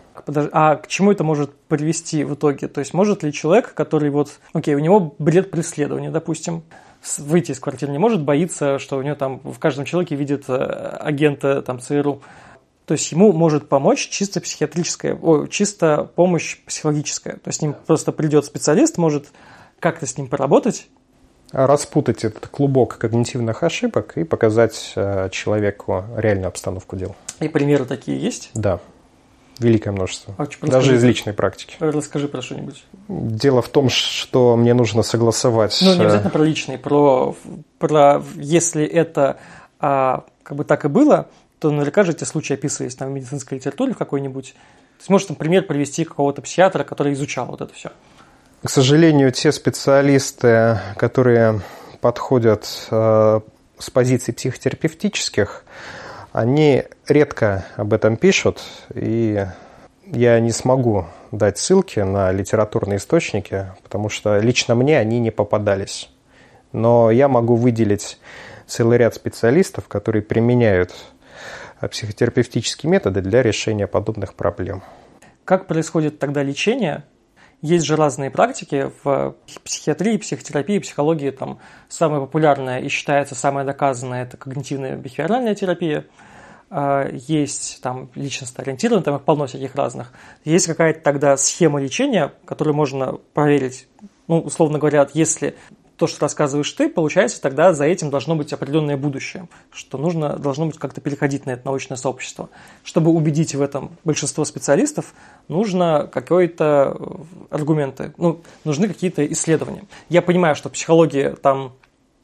А 0.52 0.76
к 0.76 0.88
чему 0.88 1.12
это 1.12 1.24
может 1.24 1.54
привести 1.68 2.24
в 2.24 2.34
итоге? 2.34 2.68
То 2.68 2.80
есть 2.80 2.92
может 2.92 3.22
ли 3.22 3.32
человек, 3.32 3.74
который 3.74 4.10
вот, 4.10 4.40
окей, 4.52 4.74
у 4.74 4.80
него 4.80 5.14
бред 5.18 5.50
преследования, 5.50 6.10
допустим, 6.10 6.62
выйти 7.18 7.52
из 7.52 7.60
квартиры 7.60 7.92
не 7.92 7.98
может, 7.98 8.22
боится, 8.22 8.78
что 8.78 8.98
у 8.98 9.02
него 9.02 9.14
там 9.14 9.40
в 9.40 9.58
каждом 9.58 9.84
человеке 9.84 10.14
видит 10.16 10.44
э, 10.48 10.54
агента 10.54 11.62
там 11.62 11.80
ЦРУ. 11.80 12.22
То 12.84 12.94
есть 12.94 13.10
ему 13.12 13.32
может 13.32 13.68
помочь 13.68 14.08
чисто 14.08 14.40
психиатрическая, 14.40 15.14
о, 15.14 15.46
чисто 15.46 16.10
помощь 16.14 16.58
психологическая. 16.64 17.34
То 17.34 17.48
есть 17.48 17.58
с 17.58 17.62
ним 17.62 17.74
просто 17.86 18.12
придет 18.12 18.44
специалист, 18.44 18.98
может 18.98 19.28
как-то 19.78 20.06
с 20.06 20.16
ним 20.16 20.28
поработать. 20.28 20.88
Распутать 21.52 22.24
этот 22.24 22.46
клубок 22.46 22.98
когнитивных 22.98 23.62
ошибок 23.62 24.16
и 24.16 24.24
показать 24.24 24.92
э, 24.96 25.28
человеку 25.30 26.04
реальную 26.16 26.48
обстановку 26.48 26.96
дел. 26.96 27.14
И 27.40 27.48
примеры 27.48 27.84
такие 27.84 28.18
есть? 28.18 28.50
Да. 28.54 28.80
Великое 29.58 29.92
множество. 29.92 30.34
А, 30.38 30.46
Даже 30.62 30.96
из 30.96 31.04
личной 31.04 31.34
практики. 31.34 31.76
Расскажи 31.78 32.26
про 32.26 32.42
что-нибудь. 32.42 32.84
Дело 33.08 33.62
в 33.62 33.68
том, 33.68 33.90
что 33.90 34.56
мне 34.56 34.74
нужно 34.74 35.02
согласовать... 35.02 35.78
Ну, 35.82 35.94
не 35.94 36.00
обязательно 36.00 36.30
про 36.30 36.42
личный, 36.42 36.78
про, 36.78 37.36
про 37.78 38.22
если 38.36 38.84
это 38.84 39.36
а, 39.78 40.24
как 40.42 40.56
бы 40.56 40.64
так 40.64 40.84
и 40.84 40.88
было, 40.88 41.28
то 41.58 41.70
наверняка 41.70 42.02
же 42.02 42.12
эти 42.12 42.24
случаи 42.24 42.54
описывались 42.54 42.94
там, 42.94 43.10
в 43.10 43.12
медицинской 43.12 43.58
литературе 43.58 43.92
в 43.92 43.98
какой-нибудь. 43.98 44.52
То 44.52 45.00
есть, 45.00 45.10
может, 45.10 45.28
там, 45.28 45.36
пример 45.36 45.66
привести 45.66 46.04
какого-то 46.04 46.42
психиатра, 46.42 46.82
который 46.84 47.12
изучал 47.12 47.46
вот 47.46 47.60
это 47.60 47.72
все. 47.74 47.92
К 48.62 48.70
сожалению, 48.70 49.32
те 49.32 49.50
специалисты, 49.50 50.78
которые 50.96 51.62
подходят 52.00 52.64
э, 52.92 53.40
с 53.76 53.90
позиций 53.90 54.32
психотерапевтических, 54.32 55.64
они 56.30 56.84
редко 57.08 57.64
об 57.74 57.92
этом 57.92 58.16
пишут, 58.16 58.62
и 58.94 59.44
я 60.06 60.38
не 60.38 60.52
смогу 60.52 61.06
дать 61.32 61.58
ссылки 61.58 61.98
на 61.98 62.30
литературные 62.30 62.98
источники, 62.98 63.66
потому 63.82 64.08
что 64.08 64.38
лично 64.38 64.76
мне 64.76 64.96
они 64.96 65.18
не 65.18 65.32
попадались. 65.32 66.08
Но 66.70 67.10
я 67.10 67.26
могу 67.26 67.56
выделить 67.56 68.20
целый 68.68 68.96
ряд 68.96 69.16
специалистов, 69.16 69.88
которые 69.88 70.22
применяют 70.22 70.94
психотерапевтические 71.80 72.92
методы 72.92 73.22
для 73.22 73.42
решения 73.42 73.88
подобных 73.88 74.34
проблем. 74.34 74.84
Как 75.44 75.66
происходит 75.66 76.20
тогда 76.20 76.44
лечение? 76.44 77.02
Есть 77.62 77.86
же 77.86 77.94
разные 77.94 78.28
практики 78.30 78.90
в 79.04 79.36
психиатрии, 79.62 80.16
психотерапии, 80.16 80.80
психологии. 80.80 81.30
Там 81.30 81.60
самая 81.88 82.20
популярная 82.20 82.80
и 82.80 82.88
считается 82.88 83.36
самая 83.36 83.64
доказанная– 83.64 84.24
это 84.24 84.36
когнитивная 84.36 84.96
бихевиоральная 84.96 85.54
терапия. 85.54 86.04
А, 86.70 87.08
есть 87.08 87.80
там 87.80 88.10
личностно-ориентированная, 88.16 89.04
там 89.04 89.14
их 89.16 89.22
полно 89.22 89.46
всяких 89.46 89.76
разных. 89.76 90.12
Есть 90.44 90.66
какая-то 90.66 91.00
тогда 91.02 91.36
схема 91.36 91.80
лечения, 91.80 92.32
которую 92.46 92.74
можно 92.74 93.18
проверить. 93.32 93.86
Ну, 94.26 94.40
условно 94.40 94.80
говоря, 94.80 95.06
если 95.14 95.54
то, 96.02 96.08
что 96.08 96.22
рассказываешь 96.22 96.72
ты, 96.72 96.88
получается, 96.88 97.40
тогда 97.40 97.72
за 97.72 97.84
этим 97.84 98.10
должно 98.10 98.34
быть 98.34 98.52
определенное 98.52 98.96
будущее, 98.96 99.46
что 99.70 99.98
нужно, 99.98 100.36
должно 100.36 100.66
быть 100.66 100.76
как-то 100.76 101.00
переходить 101.00 101.46
на 101.46 101.52
это 101.52 101.64
научное 101.64 101.96
сообщество. 101.96 102.50
Чтобы 102.82 103.12
убедить 103.12 103.54
в 103.54 103.62
этом 103.62 103.92
большинство 104.02 104.44
специалистов, 104.44 105.14
нужно 105.46 106.10
какие-то 106.12 107.00
аргументы, 107.50 108.12
ну, 108.16 108.40
нужны 108.64 108.88
какие-то 108.88 109.24
исследования. 109.26 109.84
Я 110.08 110.22
понимаю, 110.22 110.56
что 110.56 110.70
психология 110.70 111.36
там 111.36 111.72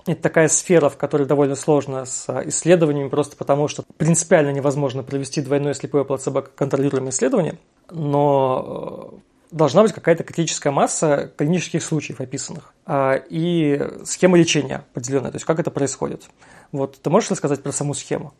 это 0.06 0.22
такая 0.22 0.48
сфера, 0.48 0.88
в 0.88 0.96
которой 0.96 1.28
довольно 1.28 1.54
сложно 1.54 2.04
с 2.04 2.28
исследованиями, 2.46 3.10
просто 3.10 3.36
потому 3.36 3.68
что 3.68 3.84
принципиально 3.96 4.50
невозможно 4.50 5.04
провести 5.04 5.40
двойное 5.40 5.74
слепое 5.74 6.04
плацебо-контролируемое 6.04 7.10
исследование, 7.10 7.58
но 7.92 9.14
должна 9.50 9.82
быть 9.82 9.92
какая-то 9.92 10.24
критическая 10.24 10.70
масса 10.70 11.30
клинических 11.37 11.82
случаев 11.82 12.20
описанных 12.20 12.72
а, 12.87 13.14
и 13.14 13.80
схема 14.04 14.38
лечения 14.38 14.84
определенная, 14.92 15.30
то 15.30 15.37
есть 15.37 15.46
как 15.46 15.58
это 15.58 15.70
происходит. 15.70 16.24
Вот 16.72 17.00
ты 17.00 17.11
можешь 17.11 17.30
рассказать 17.30 17.62
про 17.62 17.72
саму 17.72 17.94
схему? 17.94 18.34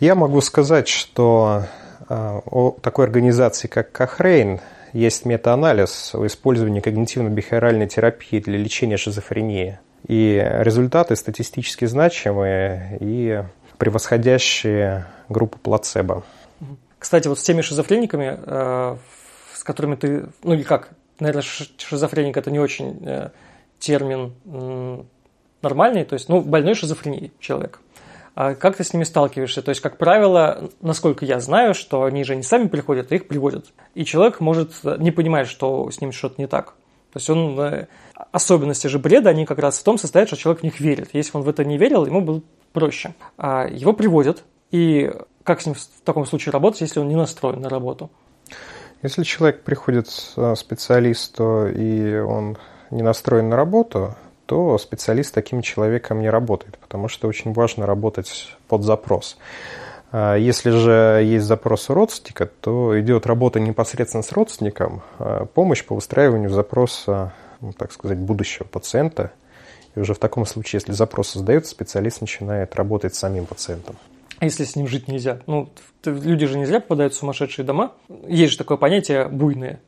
Я 0.00 0.14
могу 0.14 0.40
сказать, 0.40 0.88
что 0.88 1.64
а, 2.08 2.40
у 2.44 2.72
такой 2.72 3.06
организации, 3.06 3.68
как 3.68 3.92
Кохрейн, 3.92 4.60
есть 4.92 5.24
метаанализ 5.24 6.14
о 6.14 6.26
использовании 6.26 6.80
когнитивно-бихеоральной 6.80 7.86
терапии 7.86 8.40
для 8.40 8.56
лечения 8.56 8.96
шизофрении. 8.96 9.78
И 10.06 10.42
результаты 10.60 11.16
статистически 11.16 11.84
значимые 11.84 12.96
и 13.00 13.42
превосходящие 13.76 15.06
группу 15.28 15.58
плацебо. 15.58 16.22
Кстати, 16.98 17.28
вот 17.28 17.38
с 17.38 17.42
теми 17.42 17.60
шизофрениками 17.60 18.38
а, 18.38 18.98
которыми 19.66 19.96
ты, 19.96 20.28
ну 20.42 20.54
или 20.54 20.62
как, 20.62 20.90
наверное, 21.18 21.42
шизофреник 21.42 22.36
это 22.36 22.50
не 22.50 22.58
очень 22.58 23.02
э, 23.04 23.30
термин 23.78 24.32
э, 24.46 25.02
нормальный, 25.60 26.04
то 26.04 26.14
есть, 26.14 26.28
ну, 26.28 26.40
больной 26.40 26.74
шизофренией 26.74 27.32
человек. 27.40 27.80
А 28.34 28.54
как 28.54 28.76
ты 28.76 28.84
с 28.84 28.92
ними 28.92 29.04
сталкиваешься? 29.04 29.62
То 29.62 29.70
есть, 29.70 29.80
как 29.80 29.96
правило, 29.96 30.70
насколько 30.80 31.24
я 31.24 31.40
знаю, 31.40 31.74
что 31.74 32.04
они 32.04 32.22
же 32.22 32.36
не 32.36 32.42
сами 32.42 32.68
приходят, 32.68 33.10
а 33.10 33.14
их 33.14 33.28
приводят. 33.28 33.66
И 33.94 34.04
человек 34.04 34.40
может 34.40 34.72
не 34.98 35.10
понимать, 35.10 35.48
что 35.48 35.90
с 35.90 36.00
ним 36.00 36.12
что-то 36.12 36.34
не 36.38 36.46
так. 36.46 36.74
То 37.12 37.18
есть 37.18 37.30
он 37.30 37.58
э, 37.58 37.86
особенности 38.30 38.88
же 38.88 38.98
бреда, 38.98 39.30
они 39.30 39.46
как 39.46 39.58
раз 39.58 39.78
в 39.78 39.82
том 39.82 39.98
состоят, 39.98 40.28
что 40.28 40.36
человек 40.36 40.60
в 40.60 40.64
них 40.64 40.80
верит. 40.80 41.10
Если 41.14 41.36
он 41.36 41.42
в 41.42 41.48
это 41.48 41.64
не 41.64 41.78
верил, 41.78 42.04
ему 42.04 42.20
было 42.20 42.42
проще. 42.72 43.14
А 43.38 43.66
его 43.66 43.94
приводят, 43.94 44.44
и 44.70 45.10
как 45.42 45.62
с 45.62 45.66
ним 45.66 45.74
в 45.74 46.04
таком 46.04 46.26
случае 46.26 46.52
работать, 46.52 46.82
если 46.82 47.00
он 47.00 47.08
не 47.08 47.16
настроен 47.16 47.62
на 47.62 47.70
работу? 47.70 48.10
Если 49.02 49.22
человек 49.24 49.62
приходит 49.62 50.06
к 50.06 50.38
э, 50.38 50.54
специалисту 50.56 51.66
и 51.68 52.18
он 52.18 52.56
не 52.90 53.02
настроен 53.02 53.48
на 53.48 53.56
работу, 53.56 54.14
то 54.46 54.78
специалист 54.78 55.34
таким 55.34 55.60
человеком 55.60 56.20
не 56.20 56.30
работает, 56.30 56.78
потому 56.78 57.08
что 57.08 57.28
очень 57.28 57.52
важно 57.52 57.84
работать 57.84 58.56
под 58.68 58.84
запрос. 58.84 59.36
А 60.12 60.36
если 60.36 60.70
же 60.70 61.22
есть 61.24 61.44
запрос 61.44 61.90
у 61.90 61.94
родственника, 61.94 62.46
то 62.46 62.98
идет 62.98 63.26
работа 63.26 63.60
непосредственно 63.60 64.22
с 64.22 64.32
родственником, 64.32 65.02
а 65.18 65.46
помощь 65.46 65.84
по 65.84 65.94
выстраиванию 65.94 66.50
запроса, 66.50 67.32
ну, 67.60 67.72
так 67.72 67.92
сказать, 67.92 68.18
будущего 68.18 68.64
пациента. 68.64 69.32
И 69.94 70.00
уже 70.00 70.14
в 70.14 70.18
таком 70.18 70.46
случае, 70.46 70.80
если 70.80 70.92
запрос 70.92 71.30
создается, 71.30 71.72
специалист 71.72 72.20
начинает 72.20 72.76
работать 72.76 73.14
с 73.14 73.18
самим 73.18 73.46
пациентом 73.46 73.96
если 74.40 74.64
с 74.64 74.76
ним 74.76 74.86
жить 74.86 75.08
нельзя. 75.08 75.40
Ну, 75.46 75.70
люди 76.04 76.46
же 76.46 76.58
не 76.58 76.66
зря 76.66 76.80
попадают 76.80 77.14
в 77.14 77.16
сумасшедшие 77.16 77.64
дома. 77.64 77.92
Есть 78.28 78.52
же 78.52 78.58
такое 78.58 78.76
понятие 78.76 79.28
буйные. 79.28 79.80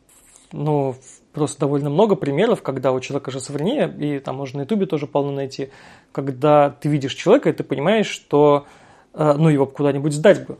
Ну, 0.52 0.94
просто 1.32 1.60
довольно 1.60 1.90
много 1.90 2.14
примеров, 2.14 2.62
когда 2.62 2.92
у 2.92 3.00
человека 3.00 3.30
шизофрения, 3.30 3.88
и 3.88 4.18
там 4.18 4.36
можно 4.36 4.58
на 4.58 4.62
ютубе 4.62 4.86
тоже 4.86 5.06
полно 5.06 5.32
найти, 5.32 5.70
когда 6.12 6.70
ты 6.70 6.88
видишь 6.88 7.14
человека, 7.14 7.50
и 7.50 7.52
ты 7.52 7.64
понимаешь, 7.64 8.06
что 8.06 8.66
э, 9.14 9.34
ну, 9.36 9.48
его 9.48 9.66
куда-нибудь 9.66 10.12
сдать 10.12 10.46
бы. 10.46 10.58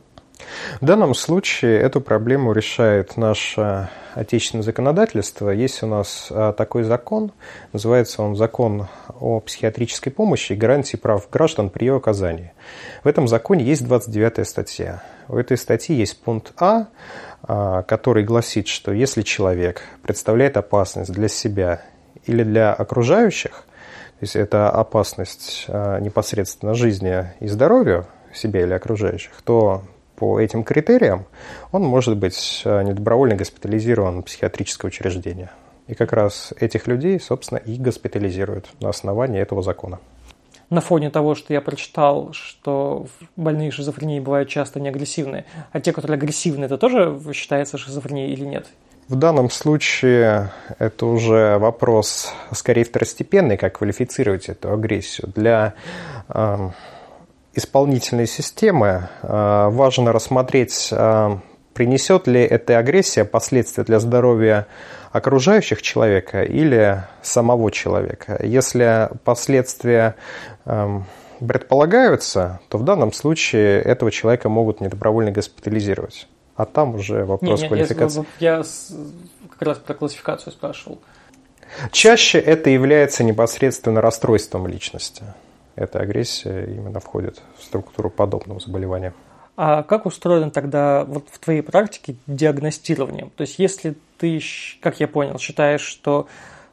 В 0.81 0.85
данном 0.85 1.13
случае 1.13 1.79
эту 1.79 2.01
проблему 2.01 2.53
решает 2.53 3.17
наше 3.17 3.89
отечественное 4.13 4.63
законодательство. 4.63 5.49
Есть 5.49 5.83
у 5.83 5.87
нас 5.87 6.27
а, 6.31 6.53
такой 6.53 6.83
закон, 6.83 7.31
называется 7.73 8.21
он 8.23 8.35
закон 8.35 8.87
о 9.19 9.39
психиатрической 9.39 10.11
помощи 10.11 10.53
и 10.53 10.55
гарантии 10.55 10.97
прав 10.97 11.29
граждан 11.29 11.69
при 11.69 11.85
ее 11.85 11.97
оказании. 11.97 12.53
В 13.03 13.07
этом 13.07 13.27
законе 13.27 13.63
есть 13.63 13.85
29 13.85 14.47
статья. 14.47 15.03
В 15.27 15.35
этой 15.37 15.57
статье 15.57 15.97
есть 15.97 16.21
пункт 16.21 16.53
А, 16.57 16.87
а, 17.43 17.83
который 17.83 18.23
гласит, 18.23 18.67
что 18.67 18.91
если 18.91 19.21
человек 19.21 19.81
представляет 20.01 20.57
опасность 20.57 21.11
для 21.11 21.27
себя 21.27 21.81
или 22.25 22.43
для 22.43 22.73
окружающих, 22.73 23.51
то 23.51 24.23
есть 24.23 24.35
это 24.35 24.69
опасность 24.69 25.65
а, 25.67 25.99
непосредственно 25.99 26.73
жизни 26.73 27.25
и 27.39 27.47
здоровью 27.47 28.05
себя 28.33 28.61
или 28.61 28.73
окружающих, 28.73 29.31
то 29.43 29.83
по 30.19 30.39
этим 30.39 30.63
критериям, 30.63 31.25
он 31.71 31.83
может 31.83 32.17
быть 32.17 32.61
э, 32.65 32.83
недобровольно 32.83 33.35
госпитализирован 33.35 34.21
в 34.21 34.25
психиатрическое 34.25 34.89
учреждение. 34.89 35.49
И 35.87 35.95
как 35.95 36.13
раз 36.13 36.53
этих 36.59 36.87
людей, 36.87 37.19
собственно, 37.19 37.57
и 37.57 37.77
госпитализируют 37.77 38.67
на 38.81 38.89
основании 38.89 39.41
этого 39.41 39.63
закона. 39.63 39.99
На 40.69 40.81
фоне 40.81 41.09
того, 41.09 41.33
что 41.33 41.53
я 41.53 41.61
прочитал, 41.61 42.31
что 42.33 43.07
больные 43.35 43.71
шизофренией 43.71 44.19
бывают 44.19 44.49
часто 44.49 44.79
неагрессивные, 44.79 45.45
а 45.71 45.79
те, 45.79 45.93
которые 45.93 46.17
агрессивны, 46.17 46.65
это 46.65 46.77
тоже 46.77 47.19
считается 47.33 47.77
шизофренией 47.77 48.33
или 48.33 48.45
нет? 48.45 48.67
В 49.07 49.15
данном 49.15 49.49
случае 49.49 50.51
это 50.77 51.07
уже 51.07 51.57
вопрос 51.57 52.31
скорее 52.51 52.83
второстепенный, 52.83 53.57
как 53.57 53.79
квалифицировать 53.79 54.49
эту 54.49 54.71
агрессию. 54.71 55.31
Для 55.33 55.73
э, 56.27 56.69
исполнительной 57.59 58.27
системы 58.27 59.09
э, 59.21 59.67
важно 59.69 60.11
рассмотреть, 60.11 60.89
э, 60.91 61.37
принесет 61.73 62.27
ли 62.27 62.41
эта 62.41 62.77
агрессия 62.77 63.23
последствия 63.23 63.83
для 63.83 63.99
здоровья 63.99 64.67
окружающих 65.11 65.81
человека 65.81 66.43
или 66.43 67.03
самого 67.21 67.71
человека. 67.71 68.39
Если 68.43 69.09
последствия 69.23 70.15
эм, 70.65 71.05
предполагаются, 71.39 72.59
то 72.69 72.77
в 72.77 72.83
данном 72.83 73.13
случае 73.13 73.81
этого 73.81 74.11
человека 74.11 74.49
могут 74.49 74.81
недобровольно 74.81 75.31
госпитализировать. 75.31 76.27
А 76.55 76.65
там 76.65 76.95
уже 76.95 77.25
вопрос 77.25 77.59
не, 77.59 77.63
не, 77.63 77.67
квалификации. 77.69 78.25
Я, 78.39 78.57
я 78.57 78.63
как 79.49 79.61
раз 79.61 79.77
про 79.77 79.93
классификацию 79.93 80.53
спрашивал. 80.53 80.99
Чаще 81.91 82.39
это 82.39 82.69
является 82.69 83.23
непосредственно 83.23 84.01
расстройством 84.01 84.67
личности 84.67 85.23
эта 85.79 85.99
агрессия 85.99 86.65
именно 86.65 86.99
входит 86.99 87.41
в 87.57 87.63
структуру 87.63 88.09
подобного 88.09 88.59
заболевания. 88.59 89.13
А 89.55 89.83
как 89.83 90.05
устроено 90.05 90.51
тогда 90.51 91.03
вот 91.05 91.27
в 91.31 91.39
твоей 91.39 91.61
практике 91.61 92.15
диагностирование? 92.27 93.29
То 93.35 93.41
есть 93.41 93.59
если 93.59 93.95
ты, 94.17 94.41
как 94.81 94.99
я 94.99 95.07
понял, 95.07 95.37
считаешь, 95.39 95.81
что 95.81 96.27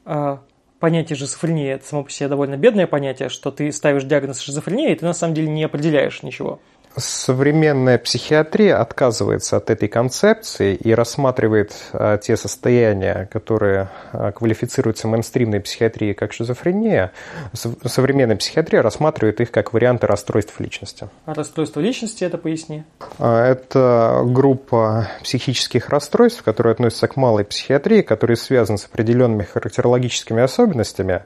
э, 0.05 0.37
понятие 0.79 1.17
шизофрения 1.17 1.75
это 1.75 1.87
само 1.87 2.05
по 2.05 2.11
себе 2.11 2.29
довольно 2.29 2.57
бедное 2.57 2.87
понятие, 2.87 3.29
что 3.29 3.51
ты 3.51 3.73
ставишь 3.73 4.05
диагноз 4.05 4.41
шизофрения, 4.41 4.93
и 4.93 4.95
ты 4.95 5.05
на 5.05 5.15
самом 5.15 5.35
деле 5.35 5.49
не 5.49 5.65
определяешь 5.65 6.23
ничего– 6.23 6.61
современная 6.97 7.99
психиатрия 7.99 8.81
отказывается 8.81 9.59
от 9.59 9.71
этой 9.71 9.89
концепции 9.89 10.75
и 10.75 10.95
рассматривает 10.95 11.75
а, 11.93 12.17
те 12.17 12.37
состояния, 12.37 13.29
которые 13.31 13.89
а, 14.13 14.33
квалифицируются 14.33 15.07
мейнстримной 15.07 15.61
психиатрией 15.61 16.15
как 16.15 16.33
шизофрения. 16.33 17.13
Современная 17.53 18.37
психиатрия 18.37 18.83
рассматривает 18.83 19.41
их 19.41 19.51
как 19.51 19.73
варианты 19.73 20.07
расстройств 20.07 20.59
личности. 20.59 21.09
А 21.27 21.35
расстройство 21.35 21.81
личности 21.81 22.25
это 22.25 22.39
поясни? 22.39 22.85
А, 23.19 23.47
это 23.47 24.23
группа 24.25 25.09
психических 25.23 25.91
расстройств, 25.91 26.43
которые 26.43 26.73
относятся 26.73 27.09
к 27.09 27.17
малой 27.17 27.45
психиатрии, 27.45 28.01
которые 28.03 28.37
связаны 28.37 28.79
с 28.79 28.87
определенными 28.87 29.43
характерологическими 29.43 30.43
особенностями, 30.43 31.23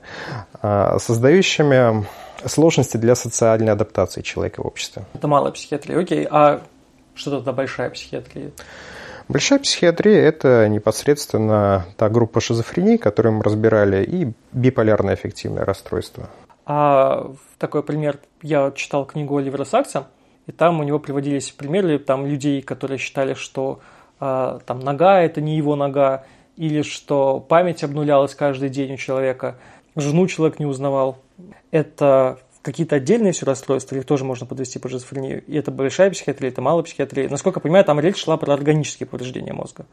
создающими 0.62 2.04
сложности 2.46 2.96
для 2.96 3.14
социальной 3.14 3.72
адаптации 3.72 4.22
человека 4.22 4.62
в 4.62 4.66
обществе. 4.66 5.04
Это 5.14 5.28
малая 5.28 5.52
психиатрия, 5.52 5.98
окей. 5.98 6.26
А 6.30 6.62
что 7.14 7.30
тогда 7.30 7.52
большая 7.52 7.90
психиатрия? 7.90 8.52
Большая 9.28 9.60
психиатрия– 9.60 10.20
это 10.26 10.68
непосредственно 10.68 11.86
та 11.96 12.08
группа 12.08 12.40
шизофрении, 12.40 12.96
которую 12.96 13.34
мы 13.34 13.42
разбирали, 13.44 14.04
и 14.04 14.32
биполярное 14.52 15.14
аффективное 15.14 15.64
расстройство. 15.64 16.28
А 16.66 17.30
такой 17.58 17.82
пример, 17.82 18.18
я 18.42 18.72
читал 18.72 19.04
книгу 19.04 19.36
Оливера 19.36 19.64
Сакса, 19.64 20.08
и 20.46 20.52
там 20.52 20.80
у 20.80 20.82
него 20.82 20.98
приводились 20.98 21.52
примеры 21.52 22.00
там, 22.00 22.26
людей, 22.26 22.60
которые 22.60 22.98
считали, 22.98 23.34
что 23.34 23.80
а, 24.18 24.58
там 24.66 24.80
нога– 24.80 25.20
это 25.22 25.40
не 25.40 25.56
его 25.56 25.76
нога, 25.76 26.24
или 26.56 26.82
что 26.82 27.38
память 27.38 27.84
обнулялась 27.84 28.34
каждый 28.34 28.68
день 28.68 28.94
у 28.94 28.96
человека, 28.96 29.56
жену 29.94 30.26
человек 30.26 30.58
не 30.58 30.66
узнавал. 30.66 31.18
Это 31.70 32.38
какие-то 32.62 32.96
отдельные 32.96 33.32
все 33.32 33.46
расстройства, 33.46 33.96
их 33.96 34.04
тоже 34.04 34.24
можно 34.24 34.46
подвести 34.46 34.78
под 34.78 34.90
шизофрению. 34.92 35.42
И 35.44 35.56
это 35.56 35.70
большая 35.70 36.10
психиатрия, 36.10 36.50
это 36.50 36.60
малая 36.60 36.82
психиатрия. 36.82 37.28
Насколько 37.28 37.58
я 37.58 37.62
понимаю, 37.62 37.84
там 37.84 38.00
речь 38.00 38.16
шла 38.16 38.36
про 38.36 38.52
органические 38.52 39.06
повреждения 39.06 39.52
мозга. 39.52 39.86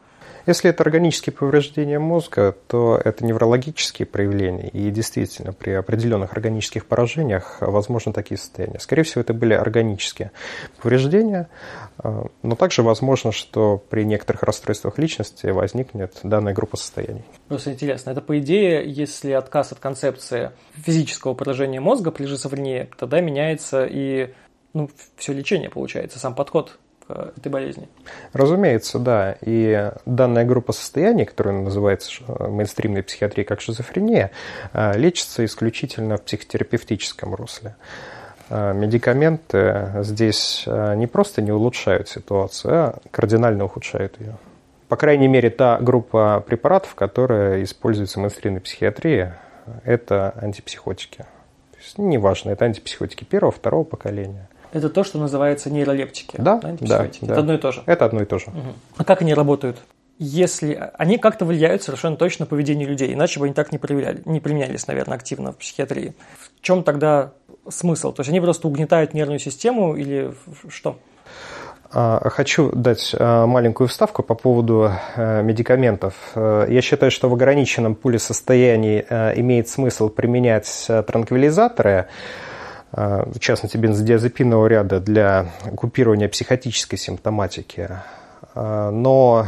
Если 0.46 0.70
это 0.70 0.82
органические 0.82 1.34
повреждения 1.34 1.98
мозга, 1.98 2.56
то 2.68 3.00
это 3.02 3.24
неврологические 3.24 4.06
проявления. 4.06 4.68
И 4.68 4.90
действительно, 4.90 5.52
при 5.52 5.72
определенных 5.72 6.32
органических 6.32 6.86
поражениях 6.86 7.58
возможны 7.60 8.12
такие 8.12 8.38
состояния. 8.38 8.78
Скорее 8.78 9.02
всего, 9.02 9.20
это 9.20 9.34
были 9.34 9.54
органические 9.54 10.30
повреждения. 10.80 11.48
Но 12.02 12.56
также 12.56 12.82
возможно, 12.82 13.32
что 13.32 13.82
при 13.90 14.04
некоторых 14.04 14.42
расстройствах 14.42 14.98
личности 14.98 15.46
возникнет 15.46 16.18
данная 16.22 16.54
группа 16.54 16.76
состояний. 16.76 17.24
Просто 17.48 17.72
интересно, 17.72 18.10
это 18.10 18.20
по 18.20 18.38
идее, 18.38 18.84
если 18.90 19.32
отказ 19.32 19.72
от 19.72 19.80
концепции 19.80 20.52
физического 20.76 21.34
поражения 21.34 21.80
мозга 21.80 22.10
при 22.10 22.26
шизофрении, 22.26 22.57
тогда 22.96 23.20
меняется 23.20 23.86
и 23.86 24.32
ну, 24.74 24.90
все 25.16 25.32
лечение 25.32 25.70
получается, 25.70 26.18
сам 26.18 26.34
подход 26.34 26.78
Э, 27.08 27.30
этой 27.36 27.48
болезни. 27.48 27.88
Разумеется, 28.32 28.98
да. 28.98 29.36
И 29.40 29.92
данная 30.04 30.44
группа 30.44 30.72
состояний, 30.72 31.24
которая 31.24 31.54
называется 31.54 32.22
э, 32.26 32.48
мейнстримной 32.48 33.02
психиатрией 33.02 33.46
как 33.46 33.60
шизофрения, 33.60 34.30
э, 34.72 34.96
лечится 34.98 35.44
исключительно 35.44 36.18
в 36.18 36.22
психотерапевтическом 36.22 37.34
русле. 37.34 37.76
Медикаменты 38.50 39.92
здесь 40.00 40.66
не 40.66 41.06
просто 41.06 41.42
не 41.42 41.52
улучшают 41.52 42.08
ситуацию, 42.08 42.74
а 42.74 42.98
кардинально 43.10 43.66
ухудшают 43.66 44.18
ее. 44.20 44.38
По 44.88 44.96
крайней 44.96 45.28
мере, 45.28 45.50
та 45.50 45.78
группа 45.78 46.42
препаратов, 46.46 46.94
которая 46.94 47.62
используется 47.62 48.18
в 48.18 48.22
мейнстримной 48.22 48.62
психиатрии, 48.62 49.34
это 49.84 50.32
антипсихотики. 50.40 51.26
Есть, 51.80 51.98
неважно, 51.98 52.50
это 52.50 52.64
антипсихотики 52.64 53.24
первого, 53.24 53.52
второго 53.52 53.84
поколения– 53.84 54.48
это 54.72 54.90
то, 54.90 55.04
что 55.04 55.18
называется 55.18 55.70
нейролептики. 55.70 56.36
Да, 56.38 56.56
да, 56.56 56.76
да. 56.80 57.06
Это 57.06 57.38
одно 57.38 57.54
и 57.54 57.58
то 57.58 57.72
же. 57.72 57.82
Это 57.86 58.04
одно 58.04 58.22
и 58.22 58.24
то 58.24 58.38
же. 58.38 58.46
Угу. 58.48 58.74
А 58.98 59.04
как 59.04 59.22
они 59.22 59.34
работают? 59.34 59.78
Если 60.18 60.90
они 60.94 61.16
как-то 61.16 61.44
влияют 61.44 61.82
совершенно 61.82 62.16
точно 62.16 62.42
на 62.42 62.48
поведение 62.48 62.86
людей, 62.86 63.14
иначе 63.14 63.38
бы 63.38 63.46
они 63.46 63.54
так 63.54 63.72
не, 63.72 63.78
проверяли, 63.78 64.20
не 64.24 64.40
применялись, 64.40 64.86
наверное, 64.86 65.16
активно 65.16 65.52
в 65.52 65.58
психиатрии. 65.58 66.14
В 66.56 66.60
чем 66.60 66.82
тогда 66.82 67.32
смысл? 67.68 68.12
То 68.12 68.20
есть 68.20 68.30
они 68.30 68.40
просто 68.40 68.66
угнетают 68.66 69.14
нервную 69.14 69.38
систему 69.38 69.96
или 69.96 70.34
что? 70.68 70.98
А, 71.90 72.28
хочу 72.28 72.70
дать 72.72 73.14
а, 73.18 73.46
маленькую 73.46 73.88
вставку 73.88 74.22
по 74.22 74.34
поводу 74.34 74.90
а, 75.16 75.42
медикаментов. 75.42 76.14
Я 76.34 76.80
считаю, 76.82 77.10
что 77.10 77.28
в 77.28 77.34
ограниченном 77.34 77.94
пуле 77.94 78.18
состояний 78.18 79.00
имеет 79.00 79.68
смысл 79.68 80.08
применять 80.08 80.86
транквилизаторы, 81.06 82.06
в 82.90 83.38
частности 83.38 83.76
бензодиазепинового 83.76 84.66
ряда 84.66 84.98
для 85.00 85.46
купирования 85.76 86.28
психотической 86.28 86.98
симптоматики. 86.98 87.90
Но 88.54 89.46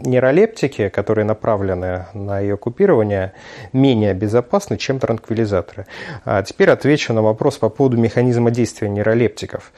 нейролептики, 0.00 0.88
которые 0.88 1.24
направлены 1.24 2.06
на 2.14 2.40
ее 2.40 2.56
купирование, 2.56 3.32
менее 3.72 4.14
безопасны, 4.14 4.76
чем 4.76 4.98
транквилизаторы. 4.98 5.86
А 6.24 6.42
теперь 6.42 6.70
отвечу 6.70 7.12
на 7.12 7.22
вопрос 7.22 7.58
по 7.58 7.68
поводу 7.68 7.96
механизма 7.96 8.50
действия 8.50 8.88
нейролептиков. 8.88 9.72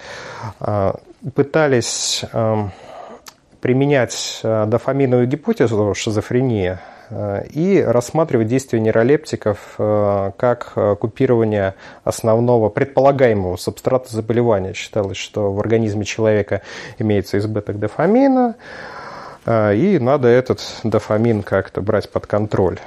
Пытались 1.35 2.25
применять 3.61 4.41
дофаминовую 4.43 5.27
гипотезу 5.27 5.95
шизофрении 5.95 6.79
Э, 7.11 7.45
и 7.51 7.81
рассматривать 7.81 8.49
действие 8.49 8.81
нейролептиков 8.81 9.75
э, 9.79 10.33
как 10.37 10.73
э, 10.77 10.97
купирование 10.99 11.75
основного 12.03 12.69
предполагаемого 12.69 13.57
субстрата 13.57 14.13
заболевания. 14.13 14.73
Считалось, 14.73 15.17
что 15.17 15.53
в 15.53 15.61
организме 15.61 16.05
человека 16.05 16.63
имеется 16.99 17.39
избыток 17.39 17.79
дофамина, 17.79 18.57
и 19.47 19.99
надо 20.01 20.29
этот 20.29 20.61
дофамин 20.83 21.43
как-то 21.43 21.81
брать 21.81 22.11
под 22.11 22.27
контроль. 22.27 22.79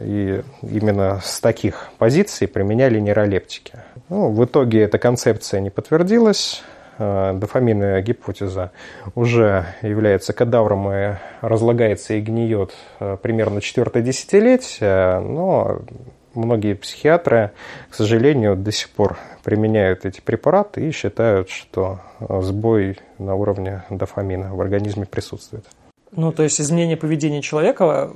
И 0.00 0.42
именно 0.62 1.20
с 1.22 1.40
таких 1.40 1.90
позиций 1.98 2.48
применяли 2.48 2.98
нейролептики. 2.98 3.74
Ну, 4.08 4.30
в 4.30 4.44
итоге 4.44 4.82
эта 4.82 4.98
концепция 4.98 5.60
не 5.60 5.70
подтвердилась. 5.70 6.62
Э, 6.98 7.32
дофаминная 7.34 8.00
гипотеза 8.02 8.72
уже 9.14 9.66
является 9.82 10.32
кадавром 10.32 10.90
и 10.92 11.14
разлагается 11.42 12.14
и 12.14 12.20
гниет 12.20 12.72
э, 13.00 13.18
примерно 13.20 13.60
четвертое 13.60 14.02
десятилетие, 14.02 15.20
но 15.20 15.80
многие 16.34 16.74
психиатры, 16.74 17.52
к 17.90 17.94
сожалению, 17.94 18.56
до 18.56 18.72
сих 18.72 18.90
пор 18.90 19.18
применяют 19.44 20.06
эти 20.06 20.20
препараты 20.20 20.88
и 20.88 20.90
считают, 20.90 21.50
что 21.50 22.00
сбой 22.18 22.98
на 23.18 23.34
уровне 23.34 23.84
дофамина 23.90 24.54
в 24.54 24.60
организме 24.60 25.04
присутствует. 25.04 25.66
Ну, 26.16 26.32
то 26.32 26.42
есть 26.42 26.60
изменение 26.60 26.96
поведения 26.96 27.42
человека 27.42 28.10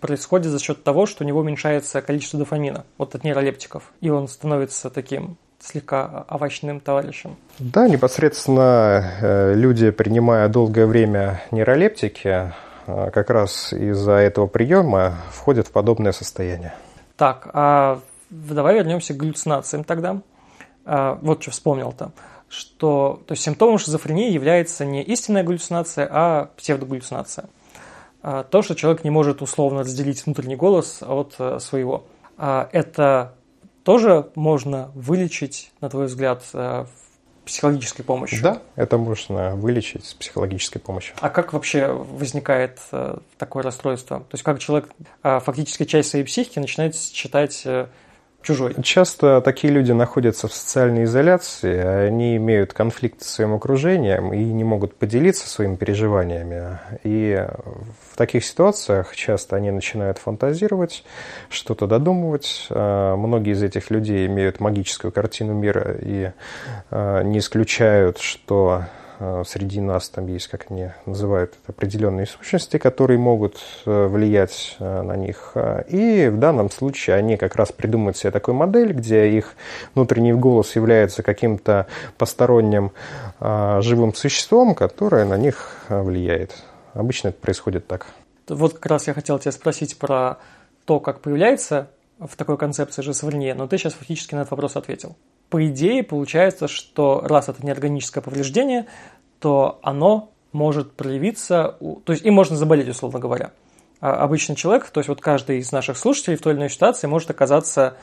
происходит 0.00 0.52
за 0.52 0.58
счет 0.58 0.84
того, 0.84 1.06
что 1.06 1.24
у 1.24 1.26
него 1.26 1.40
уменьшается 1.40 2.02
количество 2.02 2.38
дофамина, 2.38 2.84
вот 2.98 3.14
от 3.14 3.24
нейролептиков, 3.24 3.92
и 4.00 4.10
он 4.10 4.28
становится 4.28 4.90
таким 4.90 5.38
слегка 5.58 6.26
овощным 6.28 6.80
товарищем. 6.80 7.36
Да, 7.58 7.88
непосредственно 7.88 9.10
э, 9.20 9.54
люди, 9.54 9.90
принимая 9.90 10.48
долгое 10.48 10.86
время 10.86 11.42
нейролептики, 11.50 12.52
э, 12.86 13.10
как 13.10 13.30
раз 13.30 13.72
из-за 13.72 14.12
этого 14.12 14.46
приема 14.46 15.16
входят 15.32 15.66
в 15.66 15.72
подобное 15.72 16.12
состояние. 16.12 16.74
Так, 17.16 17.48
а 17.54 18.00
давай 18.28 18.74
вернемся 18.74 19.14
к 19.14 19.16
галлюцинациям 19.16 19.84
тогда. 19.84 20.20
А, 20.84 21.18
вот 21.22 21.42
что 21.42 21.50
вспомнил-то 21.50 22.12
что 22.48 23.22
то 23.26 23.32
есть 23.32 23.42
симптомом 23.42 23.78
шизофрении 23.78 24.30
является 24.30 24.84
не 24.84 25.02
истинная 25.02 25.42
галлюцинация, 25.42 26.08
а 26.10 26.50
псевдогаллюцинация. 26.56 27.46
А, 28.22 28.44
то, 28.44 28.62
что 28.62 28.74
человек 28.74 29.04
не 29.04 29.10
может 29.10 29.42
условно 29.42 29.80
разделить 29.80 30.24
внутренний 30.26 30.56
голос 30.56 31.02
от 31.02 31.34
э, 31.38 31.58
своего. 31.60 32.04
А, 32.36 32.68
это 32.72 33.34
тоже 33.84 34.30
можно 34.34 34.90
вылечить, 34.94 35.70
на 35.80 35.88
твой 35.88 36.06
взгляд, 36.06 36.42
э, 36.52 36.86
психологической 37.44 38.04
помощью? 38.04 38.42
Да, 38.42 38.60
это 38.74 38.98
можно 38.98 39.54
вылечить 39.54 40.04
с 40.04 40.14
психологической 40.14 40.80
помощью. 40.80 41.14
А 41.20 41.30
как 41.30 41.52
вообще 41.52 41.86
возникает 41.86 42.80
э, 42.90 43.18
такое 43.38 43.62
расстройство? 43.62 44.18
То 44.18 44.34
есть 44.34 44.42
как 44.42 44.58
человек 44.58 44.88
э, 45.22 45.40
фактически 45.40 45.84
часть 45.84 46.10
своей 46.10 46.24
психики 46.24 46.58
начинает 46.58 46.96
считать 46.96 47.64
чужой. 48.46 48.74
Часто 48.82 49.40
такие 49.40 49.72
люди 49.72 49.92
находятся 49.92 50.46
в 50.48 50.52
социальной 50.52 51.04
изоляции, 51.04 51.76
они 51.76 52.36
имеют 52.36 52.72
конфликт 52.72 53.22
с 53.22 53.30
своим 53.30 53.54
окружением 53.54 54.32
и 54.32 54.38
не 54.38 54.64
могут 54.64 54.94
поделиться 54.94 55.48
своими 55.48 55.74
переживаниями. 55.74 56.78
И 57.02 57.44
в 58.12 58.16
таких 58.16 58.44
ситуациях 58.44 59.14
часто 59.16 59.56
они 59.56 59.70
начинают 59.70 60.18
фантазировать, 60.18 61.04
что-то 61.50 61.86
додумывать. 61.86 62.66
А, 62.70 63.16
многие 63.16 63.52
из 63.52 63.62
этих 63.62 63.90
людей 63.90 64.26
имеют 64.26 64.60
магическую 64.60 65.10
картину 65.10 65.52
мира 65.52 65.96
и 66.00 66.30
а, 66.90 67.22
не 67.22 67.38
исключают, 67.38 68.18
что 68.18 68.84
Э, 68.86 69.05
среди 69.18 69.80
нас 69.80 70.08
там 70.08 70.26
есть, 70.26 70.48
как 70.48 70.66
они 70.70 70.90
называют, 71.06 71.54
определенные 71.66 72.26
сущности, 72.26 72.78
которые 72.78 73.18
могут 73.18 73.58
э, 73.84 74.06
влиять 74.06 74.76
э, 74.78 75.02
на 75.02 75.16
них. 75.16 75.54
И 75.88 76.28
в 76.28 76.38
данном 76.38 76.70
случае 76.70 77.16
они 77.16 77.36
как 77.36 77.56
раз 77.56 77.72
придумывают 77.72 78.16
себе 78.16 78.30
такую 78.30 78.54
модель, 78.54 78.92
где 78.92 79.30
их 79.30 79.54
внутренний 79.94 80.32
голос 80.32 80.76
является 80.76 81.22
каким-то 81.22 81.86
посторонним 82.18 82.92
живым 83.40 84.14
существом, 84.14 84.74
которое 84.74 85.24
на 85.24 85.36
них 85.36 85.86
влияет. 85.88 86.62
Обычно 86.94 87.28
это 87.28 87.38
происходит 87.38 87.86
так. 87.86 88.06
Вот 88.48 88.74
как 88.74 88.86
раз 88.86 89.06
я 89.06 89.14
хотел 89.14 89.38
тебя 89.38 89.52
спросить 89.52 89.98
про 89.98 90.38
то, 90.84 91.00
как 91.00 91.20
появляется 91.20 91.88
в 92.18 92.36
такой 92.36 92.56
концепции 92.56 93.02
шизофрения, 93.02 93.54
но 93.54 93.66
ты 93.66 93.76
сейчас 93.76 93.94
фактически 93.94 94.34
на 94.34 94.40
этот 94.40 94.52
вопрос 94.52 94.76
ответил 94.76 95.16
по 95.48 95.66
идее 95.66 96.02
получается, 96.02 96.68
что 96.68 97.22
раз 97.24 97.48
это 97.48 97.64
неорганическое 97.64 98.22
повреждение, 98.22 98.86
то 99.40 99.78
оно 99.82 100.30
может 100.52 100.92
проявиться, 100.92 101.76
то 102.04 102.12
есть 102.12 102.24
им 102.24 102.34
можно 102.34 102.56
заболеть, 102.56 102.88
условно 102.88 103.18
говоря. 103.18 103.52
А 104.00 104.22
обычный 104.22 104.56
человек, 104.56 104.90
то 104.90 105.00
есть 105.00 105.08
вот 105.08 105.20
каждый 105.20 105.58
из 105.58 105.72
наших 105.72 105.96
слушателей 105.96 106.36
в 106.36 106.42
той 106.42 106.52
или 106.52 106.60
иной 106.60 106.70
ситуации 106.70 107.06
может 107.06 107.30
оказаться 107.30 107.96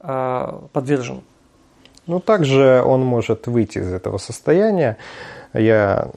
э, 0.00 0.58
подвержен. 0.72 1.22
Ну, 2.06 2.20
также 2.20 2.82
он 2.84 3.02
может 3.02 3.46
выйти 3.46 3.78
из 3.78 3.92
этого 3.92 4.18
состояния. 4.18 4.96
Я 5.52 6.10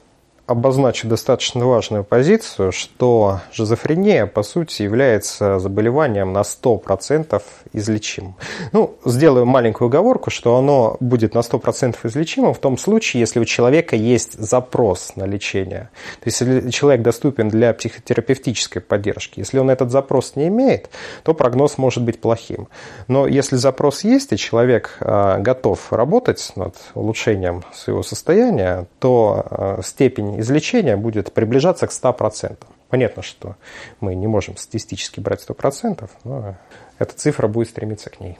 обозначу 0.46 1.08
достаточно 1.08 1.66
важную 1.66 2.04
позицию, 2.04 2.70
что 2.70 3.40
шизофрения, 3.50 4.26
по 4.26 4.42
сути, 4.42 4.82
является 4.82 5.58
заболеванием 5.58 6.32
на 6.32 6.42
100% 6.42 7.42
излечимым. 7.72 8.36
Ну, 8.72 8.96
сделаю 9.04 9.44
маленькую 9.44 9.88
оговорку, 9.88 10.30
что 10.30 10.56
оно 10.56 10.96
будет 11.00 11.34
на 11.34 11.40
100% 11.40 11.96
излечимым 12.04 12.54
в 12.54 12.58
том 12.58 12.78
случае, 12.78 13.20
если 13.20 13.40
у 13.40 13.44
человека 13.44 13.96
есть 13.96 14.38
запрос 14.38 15.16
на 15.16 15.24
лечение. 15.24 15.90
То 16.20 16.28
есть, 16.28 16.40
если 16.40 16.70
человек 16.70 17.02
доступен 17.02 17.48
для 17.48 17.74
психотерапевтической 17.74 18.80
поддержки. 18.80 19.40
Если 19.40 19.58
он 19.58 19.68
этот 19.68 19.90
запрос 19.90 20.36
не 20.36 20.46
имеет, 20.46 20.90
то 21.24 21.34
прогноз 21.34 21.76
может 21.76 22.04
быть 22.04 22.20
плохим. 22.20 22.68
Но 23.08 23.26
если 23.26 23.56
запрос 23.56 24.04
есть, 24.04 24.32
и 24.32 24.36
человек 24.36 24.96
а, 25.00 25.38
готов 25.38 25.92
работать 25.92 26.52
над 26.54 26.76
улучшением 26.94 27.64
своего 27.74 28.02
состояния, 28.02 28.86
то 29.00 29.44
а, 29.50 29.80
степень 29.82 30.35
излечения 30.40 30.96
будет 30.96 31.32
приближаться 31.32 31.86
к 31.86 31.90
100%. 31.90 32.56
Понятно, 32.88 33.22
что 33.22 33.56
мы 34.00 34.14
не 34.14 34.26
можем 34.26 34.56
статистически 34.56 35.20
брать 35.20 35.44
100%, 35.46 36.08
но 36.24 36.56
эта 36.98 37.14
цифра 37.14 37.48
будет 37.48 37.68
стремиться 37.68 38.10
к 38.10 38.20
ней. 38.20 38.38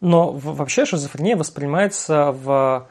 Но 0.00 0.30
вообще 0.30 0.84
шизофрения 0.84 1.36
воспринимается 1.36 2.32
в 2.32 2.86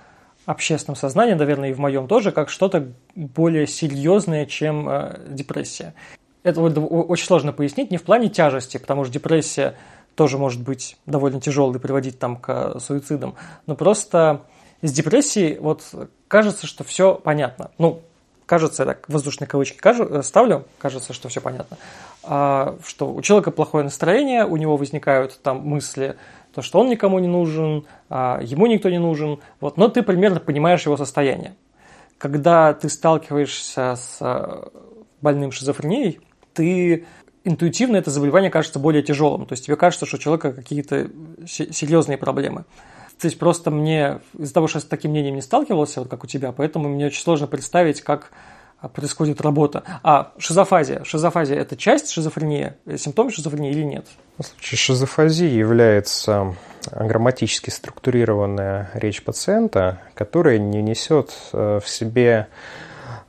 общественном 0.45 0.95
сознании, 0.95 1.33
наверное, 1.33 1.69
и 1.69 1.73
в 1.73 1.79
моем 1.79 2.07
тоже, 2.07 2.31
как 2.31 2.49
что-то 2.49 2.91
более 3.15 3.67
серьезное, 3.67 4.45
чем 4.45 4.88
э, 4.89 5.19
депрессия. 5.27 5.93
Это 6.43 6.62
очень 6.62 7.25
сложно 7.25 7.51
пояснить, 7.51 7.91
не 7.91 7.97
в 7.97 8.03
плане 8.03 8.29
тяжести, 8.29 8.77
потому 8.77 9.03
что 9.03 9.13
депрессия 9.13 9.75
тоже 10.15 10.38
может 10.38 10.63
быть 10.63 10.97
довольно 11.05 11.41
тяжелой, 11.41 11.79
приводить 11.79 12.17
там 12.17 12.38
к 12.38 12.79
суицидам, 12.79 13.36
но 13.65 13.75
просто 13.75 14.43
с 14.81 14.91
депрессией 14.91 15.57
вот 15.60 15.83
кажется, 16.27 16.65
что 16.65 16.83
все 16.83 17.15
понятно. 17.15 17.71
Ну, 17.77 18.01
кажется, 18.47 18.86
так 18.86 19.07
воздушные 19.07 19.47
кавычки 19.47 19.77
кажу, 19.77 20.23
ставлю, 20.23 20.65
кажется, 20.79 21.13
что 21.13 21.29
все 21.29 21.41
понятно, 21.41 21.77
а, 22.23 22.77
что 22.83 23.13
у 23.13 23.21
человека 23.21 23.51
плохое 23.51 23.83
настроение, 23.83 24.45
у 24.45 24.57
него 24.57 24.77
возникают 24.77 25.39
там 25.43 25.60
мысли, 25.60 26.15
то, 26.55 26.63
что 26.63 26.79
он 26.79 26.89
никому 26.89 27.19
не 27.19 27.27
нужен, 27.27 27.86
а, 28.10 28.39
ему 28.41 28.65
никто 28.65 28.89
не 28.89 28.97
нужен, 28.97 29.39
вот, 29.60 29.77
но 29.77 29.89
ты 29.89 30.01
примерно 30.01 30.39
понимаешь 30.39 30.86
его 30.86 30.97
состояние. 30.97 31.55
Когда 32.17 32.73
ты 32.73 32.89
сталкиваешься 32.89 33.95
с 33.95 34.17
а, 34.21 34.71
больным 35.21 35.51
шизофренией, 35.51 36.19
ты 36.53 37.05
интуитивно 37.43 37.97
это 37.97 38.12
заболевание 38.12 38.49
кажется 38.49 38.79
более 38.79 39.03
тяжелым. 39.03 39.45
То 39.45 39.53
есть 39.53 39.65
тебе 39.65 39.75
кажется, 39.75 40.05
что 40.05 40.17
у 40.17 40.19
человека 40.19 40.53
какие-то 40.53 41.10
серьезные 41.45 42.17
проблемы. 42.17 42.65
То 43.19 43.27
есть 43.27 43.39
просто 43.39 43.71
мне 43.71 44.19
из-за 44.38 44.53
того, 44.53 44.67
что 44.67 44.77
я 44.77 44.82
с 44.82 44.86
таким 44.86 45.12
мнением 45.12 45.36
не 45.36 45.41
сталкивался, 45.41 46.01
вот 46.01 46.10
как 46.10 46.23
у 46.23 46.27
тебя, 46.27 46.51
поэтому 46.51 46.88
мне 46.89 47.08
очень 47.08 47.21
сложно 47.21 47.47
представить, 47.47 48.01
как 48.01 48.32
а, 48.80 48.89
происходит 48.89 49.41
работа. 49.41 49.84
А 50.03 50.34
шизофазия. 50.38 51.03
Шизофазия– 51.03 51.58
это 51.60 51.75
часть 51.75 52.12
шизофрении, 52.12 52.73
симптом 52.97 53.32
шизофрении 53.32 53.71
или 53.71 53.84
нет? 53.84 54.06
В 54.38 54.43
случае 54.43 54.77
шизофазии 54.77 55.47
является 55.47 56.56
грамматически 56.91 57.71
структурированная 57.71 58.91
речь 58.93 59.23
пациента, 59.23 60.01
которая 60.13 60.60
не 60.60 60.82
несет 60.82 61.34
э, 61.53 61.80
в 61.84 61.89
себе 61.89 62.47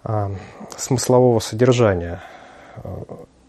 а, 0.05 0.31
смыслового 0.77 1.41
содержания 1.41 2.21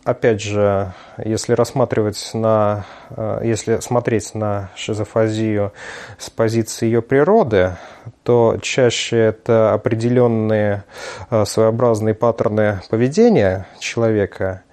опять 0.03 0.41
же, 0.41 0.93
если 1.23 1.53
рассматривать 1.53 2.31
на, 2.33 2.85
э, 3.09 3.41
если 3.43 3.79
смотреть 3.79 4.33
на 4.35 4.69
шизофазию 4.75 5.73
с 6.17 6.29
позиции 6.29 6.85
ее 6.85 7.01
природы, 7.01 7.75
то 8.23 8.57
чаще 8.61 9.17
это 9.17 9.73
определенные 9.73 10.83
э, 11.29 11.45
своеобразные 11.45 12.13
паттерны 12.13 12.81
поведения 12.89 13.67
человека, 13.79 14.63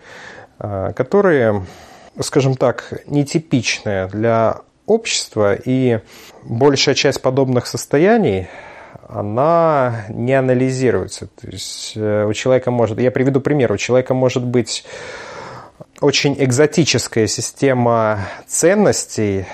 э, 0.59 0.93
которые, 0.95 1.67
скажем 2.21 2.57
так, 2.57 2.93
нетипичные 3.07 4.07
для 4.07 4.61
общества, 4.87 5.55
и 5.55 6.01
большая 6.45 6.95
часть 6.95 7.21
подобных 7.21 7.67
состояний 7.67 8.49
она 9.09 10.07
не 10.09 10.35
анализируется. 10.35 11.27
То 11.27 11.49
есть 11.49 11.97
у 11.97 12.33
человека 12.33 12.71
может... 12.71 13.01
Я 13.01 13.11
приведу 13.11 13.41
пример. 13.41 13.73
У 13.73 13.77
человека 13.77 14.15
может 14.15 14.45
быть 14.45 14.85
очень 16.01 16.37
экзотическая 16.39 17.27
система 17.27 18.21
ценностей. 18.47 19.47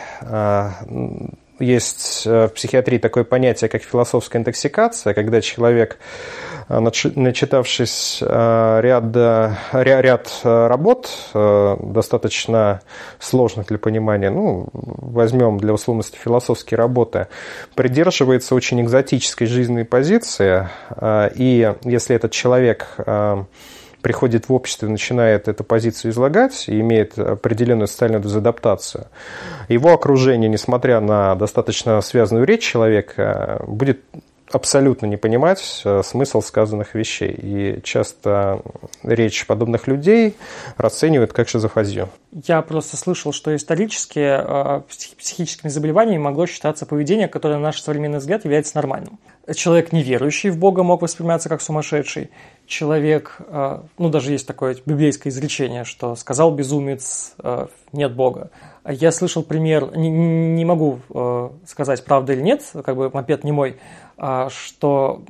Есть 1.58 2.22
э, 2.26 2.48
в 2.48 2.54
психиатрии 2.54 2.98
такое 2.98 3.24
понятие, 3.24 3.68
как 3.68 3.82
философская 3.82 4.40
интоксикация, 4.40 5.14
когда 5.14 5.40
человек, 5.40 5.98
э, 6.68 6.78
начитавшись 6.80 8.18
э, 8.22 8.80
ряд, 8.82 9.04
ряд 9.72 10.40
работ, 10.42 11.10
достаточно 11.32 12.80
сложных 13.18 13.66
для 13.66 13.78
понимания, 13.78 14.30
ну, 14.30 14.66
возьмем 14.72 15.58
для 15.58 15.72
условности 15.72 16.16
философские 16.16 16.78
работы, 16.78 17.28
придерживается 17.74 18.54
очень 18.54 18.80
экзотической 18.80 19.46
жизненной 19.46 19.84
позиции, 19.84 20.68
и 21.34 21.74
если 21.84 22.16
этот 22.16 22.32
человек 22.32 22.96
приходит 24.02 24.48
в 24.48 24.52
общество 24.52 24.86
и 24.86 24.90
начинает 24.90 25.48
эту 25.48 25.64
позицию 25.64 26.12
излагать 26.12 26.68
и 26.68 26.80
имеет 26.80 27.18
определенную 27.18 27.88
социальную 27.88 28.22
дезадаптацию, 28.22 29.06
его 29.68 29.92
окружение, 29.92 30.50
несмотря 30.50 31.00
на 31.00 31.34
достаточно 31.36 32.00
связанную 32.00 32.46
речь 32.46 32.62
человека, 32.62 33.62
будет 33.66 34.00
абсолютно 34.52 35.06
не 35.06 35.16
понимать 35.16 35.82
э, 35.84 36.02
смысл 36.04 36.40
сказанных 36.40 36.94
вещей. 36.94 37.34
И 37.36 37.80
часто 37.82 38.62
речь 39.02 39.46
подобных 39.46 39.86
людей 39.86 40.36
расценивают 40.76 41.32
как 41.32 41.48
шизофазию. 41.48 42.08
Я 42.32 42.62
просто 42.62 42.96
слышал, 42.96 43.32
что 43.32 43.54
исторически 43.54 44.20
э, 44.20 44.82
психическими 45.18 45.70
заболеваниями 45.70 46.22
могло 46.22 46.46
считаться 46.46 46.86
поведение, 46.86 47.28
которое 47.28 47.54
на 47.54 47.62
наш 47.62 47.80
современный 47.80 48.18
взгляд 48.18 48.44
является 48.44 48.76
нормальным. 48.76 49.18
Человек, 49.54 49.92
неверующий 49.92 50.50
в 50.50 50.58
Бога, 50.58 50.82
мог 50.82 51.02
восприниматься 51.02 51.48
как 51.48 51.60
сумасшедший 51.60 52.30
человек, 52.72 53.36
э, 53.38 53.82
ну 53.98 54.08
даже 54.08 54.32
есть 54.32 54.46
такое 54.46 54.76
библейское 54.84 55.30
изречение, 55.30 55.84
что 55.84 56.16
сказал 56.16 56.52
безумец, 56.54 57.34
э, 57.38 57.66
нет 57.92 58.14
Бога. 58.14 58.50
Я 58.84 59.12
слышал 59.12 59.42
пример, 59.42 59.94
не, 59.96 60.64
могу 60.64 61.00
э, 61.10 61.50
сказать, 61.66 62.02
правда 62.04 62.32
или 62.32 62.40
нет, 62.40 62.62
как 62.84 62.96
бы 62.96 63.10
мопед 63.10 63.44
не 63.44 63.52
мой, 63.52 63.78
что 64.48 65.22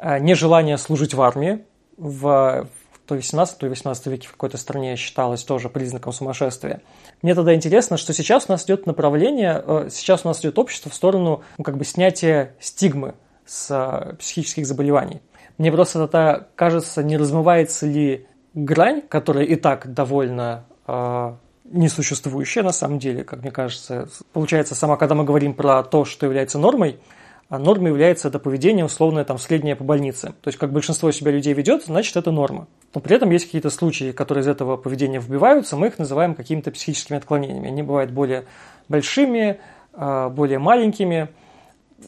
нежелание 0.00 0.78
служить 0.78 1.14
в 1.14 1.22
армии 1.22 1.64
в 1.96 2.66
то 3.06 3.20
17, 3.20 3.58
то 3.58 3.66
18 3.66 4.06
веке 4.06 4.28
в 4.28 4.32
какой-то 4.32 4.56
стране 4.56 4.96
считалось 4.96 5.44
тоже 5.44 5.68
признаком 5.68 6.12
сумасшествия. 6.12 6.80
Мне 7.22 7.34
тогда 7.34 7.54
интересно, 7.54 7.98
что 7.98 8.14
сейчас 8.14 8.46
у 8.48 8.52
нас 8.52 8.64
идет 8.64 8.86
направление, 8.86 9.62
сейчас 9.90 10.24
у 10.24 10.28
нас 10.28 10.40
идет 10.40 10.58
общество 10.58 10.90
в 10.90 10.94
сторону 10.94 11.42
ну, 11.58 11.64
как 11.64 11.76
бы 11.76 11.84
снятия 11.84 12.54
стигмы 12.60 13.14
с 13.44 14.16
психических 14.18 14.66
заболеваний. 14.66 15.20
Мне 15.58 15.70
просто 15.70 16.06
тогда 16.06 16.46
кажется, 16.56 17.02
не 17.02 17.16
размывается 17.16 17.86
ли 17.86 18.26
грань, 18.54 19.02
которая 19.02 19.44
и 19.44 19.56
так 19.56 19.92
довольно 19.92 20.64
э, 20.86 21.34
несуществующая 21.64 22.62
на 22.62 22.72
самом 22.72 22.98
деле, 22.98 23.24
как 23.24 23.42
мне 23.42 23.50
кажется. 23.50 24.08
Получается, 24.32 24.74
сама, 24.74 24.96
когда 24.96 25.14
мы 25.14 25.24
говорим 25.24 25.54
про 25.54 25.82
то, 25.82 26.04
что 26.04 26.26
является 26.26 26.58
нормой, 26.58 26.98
а 27.48 27.58
нормой 27.58 27.90
является 27.90 28.28
это 28.28 28.38
поведение 28.38 28.84
условное 28.84 29.24
там 29.24 29.38
среднее 29.38 29.76
по 29.76 29.84
больнице. 29.84 30.34
То 30.40 30.48
есть, 30.48 30.58
как 30.58 30.72
большинство 30.72 31.12
себя 31.12 31.30
людей 31.30 31.52
ведет, 31.52 31.84
значит, 31.84 32.16
это 32.16 32.30
норма. 32.30 32.66
Но 32.94 33.00
при 33.00 33.16
этом 33.16 33.30
есть 33.30 33.46
какие-то 33.46 33.70
случаи, 33.70 34.12
которые 34.12 34.42
из 34.42 34.48
этого 34.48 34.76
поведения 34.76 35.20
вбиваются, 35.20 35.76
мы 35.76 35.88
их 35.88 35.98
называем 35.98 36.34
какими-то 36.34 36.70
психическими 36.70 37.18
отклонениями. 37.18 37.68
Они 37.68 37.82
бывают 37.82 38.10
более 38.10 38.46
большими, 38.88 39.60
а, 39.92 40.30
более 40.30 40.58
маленькими. 40.58 41.28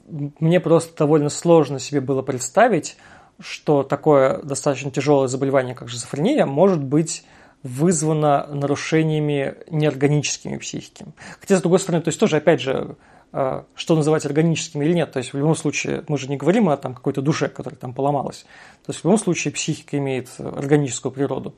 Мне 0.08 0.60
просто 0.60 0.96
довольно 0.96 1.28
сложно 1.28 1.78
себе 1.78 2.00
было 2.00 2.22
представить, 2.22 2.96
что 3.40 3.82
такое 3.82 4.42
достаточно 4.42 4.90
тяжелое 4.90 5.28
заболевание, 5.28 5.74
как 5.74 5.88
шизофрения, 5.88 6.46
может 6.46 6.82
быть 6.82 7.24
вызвано 7.62 8.46
нарушениями 8.46 9.56
неорганическими 9.70 10.56
психики. 10.56 11.06
Хотя, 11.40 11.56
с 11.56 11.60
другой 11.60 11.80
стороны, 11.80 12.02
то 12.02 12.08
есть 12.08 12.20
тоже, 12.20 12.36
опять 12.36 12.60
же, 12.60 12.96
э, 13.32 13.62
что 13.74 13.96
называть 13.96 14.24
органическими 14.24 14.84
или 14.84 14.92
нет. 14.92 15.12
То 15.12 15.18
есть 15.18 15.32
в 15.32 15.36
любом 15.36 15.56
случае 15.56 16.04
мы 16.08 16.18
же 16.18 16.28
не 16.28 16.36
говорим 16.36 16.68
о 16.68 16.76
там, 16.76 16.94
какой-то 16.94 17.22
душе, 17.22 17.48
которая 17.48 17.78
там 17.78 17.92
поломалась. 17.92 18.46
То 18.84 18.92
есть 18.92 19.00
в 19.00 19.04
любом 19.04 19.18
случае 19.18 19.52
психика 19.52 19.98
имеет 19.98 20.30
органическую 20.38 21.12
природу. 21.12 21.54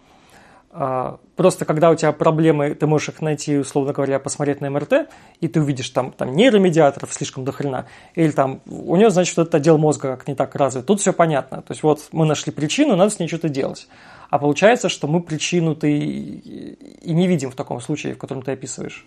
Просто 1.39 1.65
когда 1.65 1.91
у 1.91 1.95
тебя 1.95 2.11
проблемы, 2.11 2.75
ты 2.75 2.89
можешь 2.89 3.11
их 3.11 3.23
найти, 3.23 3.59
условно 3.59 3.93
говоря, 3.93 4.19
посмотреть 4.19 4.61
на 4.61 4.71
МРТ, 4.71 5.09
и 5.41 5.47
ты 5.47 5.61
увидишь 5.61 5.89
там, 5.91 6.11
там 6.11 6.35
нейромедиаторов 6.35 7.15
слишком 7.15 7.45
дохрена, 7.45 7.87
или 8.17 8.33
там 8.33 8.61
у 8.67 8.97
него, 8.97 9.09
значит, 9.11 9.39
этот 9.39 9.55
отдел 9.55 9.79
мозга 9.79 10.17
как 10.17 10.27
не 10.27 10.35
так 10.35 10.57
развит. 10.57 10.87
Тут 10.87 11.01
все 11.01 11.13
понятно. 11.13 11.63
То 11.63 11.71
есть 11.71 11.85
вот 11.85 12.01
мы 12.11 12.27
нашли 12.27 12.51
причину, 12.51 12.97
надо 12.97 13.13
с 13.13 13.21
ней 13.21 13.29
что-то 13.29 13.49
делать. 13.49 13.87
А 14.31 14.39
получается, 14.39 14.91
что 14.91 15.07
мы 15.07 15.23
причину 15.23 15.75
ты 15.75 15.91
и 15.97 17.13
не 17.15 17.27
видим 17.27 17.51
в 17.51 17.55
таком 17.55 17.81
случае, 17.81 18.15
в 18.15 18.19
котором 18.19 18.43
ты 18.43 18.53
описываешь. 18.53 19.07